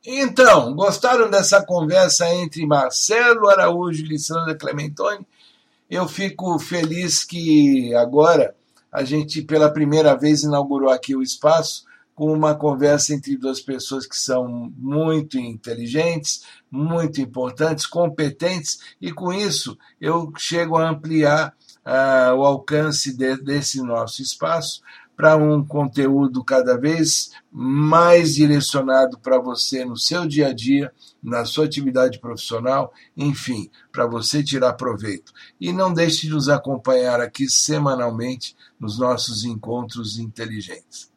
Então, 0.06 0.74
gostaram 0.76 1.30
dessa 1.30 1.62
conversa 1.62 2.34
entre 2.34 2.66
Marcelo 2.66 3.50
Araújo 3.50 4.04
e 4.04 4.08
Lissandra 4.08 4.56
Clementoni? 4.56 5.28
Eu 5.90 6.08
fico 6.08 6.58
feliz 6.58 7.26
que 7.26 7.94
agora 7.96 8.56
a 8.92 9.04
gente, 9.04 9.42
pela 9.42 9.70
primeira 9.70 10.16
vez, 10.16 10.44
inaugurou 10.44 10.90
aqui 10.90 11.16
o 11.16 11.22
espaço 11.22 11.84
com 12.16 12.32
uma 12.32 12.56
conversa 12.56 13.14
entre 13.14 13.38
duas 13.38 13.60
pessoas 13.60 14.06
que 14.06 14.16
são 14.16 14.72
muito 14.78 15.38
inteligentes, 15.38 16.44
muito 16.72 17.20
importantes, 17.20 17.86
competentes, 17.86 18.80
e 19.02 19.12
com 19.12 19.34
isso 19.34 19.78
eu 20.00 20.32
chego 20.38 20.78
a 20.78 20.90
ampliar 20.90 21.54
uh, 21.86 22.36
o 22.36 22.46
alcance 22.46 23.16
de, 23.16 23.38
desse 23.38 23.82
nosso 23.82 24.22
espaço 24.22 24.82
para 25.20 25.36
um 25.36 25.62
conteúdo 25.62 26.42
cada 26.46 26.78
vez 26.78 27.32
mais 27.52 28.36
direcionado 28.36 29.20
para 29.20 29.38
você 29.38 29.84
no 29.84 29.98
seu 29.98 30.26
dia 30.26 30.48
a 30.48 30.54
dia, 30.54 30.94
na 31.22 31.44
sua 31.44 31.66
atividade 31.66 32.20
profissional, 32.20 32.94
enfim, 33.18 33.70
para 33.92 34.08
você 34.08 34.42
tirar 34.42 34.76
proveito. 34.76 35.34
E 35.60 35.74
não 35.74 35.94
deixe 35.94 36.22
de 36.22 36.30
nos 36.30 36.48
acompanhar 36.48 37.20
aqui 37.20 37.50
semanalmente 37.50 38.56
nos 38.80 38.98
nossos 38.98 39.44
encontros 39.44 40.18
inteligentes. 40.18 41.12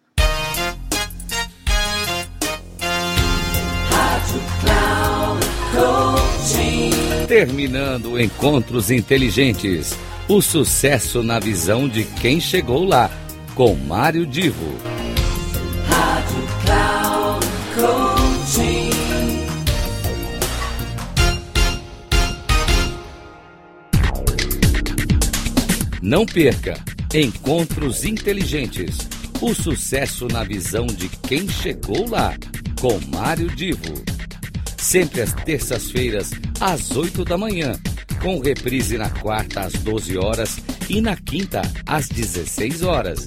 Terminando 7.29 8.21
Encontros 8.21 8.91
Inteligentes. 8.91 9.97
O 10.29 10.43
sucesso 10.43 11.23
na 11.23 11.39
visão 11.39 11.89
de 11.89 12.05
quem 12.05 12.41
chegou 12.41 12.85
lá 12.85 13.09
com 13.55 13.75
Mário 13.75 14.27
Divo. 14.27 14.75
Rádio 15.87 16.43
Cloud. 16.65 17.03
Não 26.01 26.27
perca 26.27 26.79
Encontros 27.15 28.05
Inteligentes. 28.05 28.99
O 29.41 29.55
sucesso 29.55 30.27
na 30.29 30.43
visão 30.45 30.87
de 30.87 31.09
quem 31.09 31.49
chegou 31.49 32.09
lá. 32.09 32.35
Com 32.81 32.99
Mário 33.15 33.49
Divo. 33.55 34.03
Sempre 34.77 35.21
às 35.21 35.33
terças-feiras, 35.33 36.31
às 36.61 36.91
8 36.91 37.25
da 37.25 37.39
manhã. 37.39 37.79
Com 38.21 38.41
reprise 38.41 38.99
na 38.99 39.11
quarta, 39.11 39.61
às 39.61 39.75
12 39.75 40.17
horas. 40.17 40.59
E 40.89 41.01
na 41.01 41.17
quinta, 41.17 41.63
às 41.87 42.09
16 42.09 42.83
horas. 42.83 43.27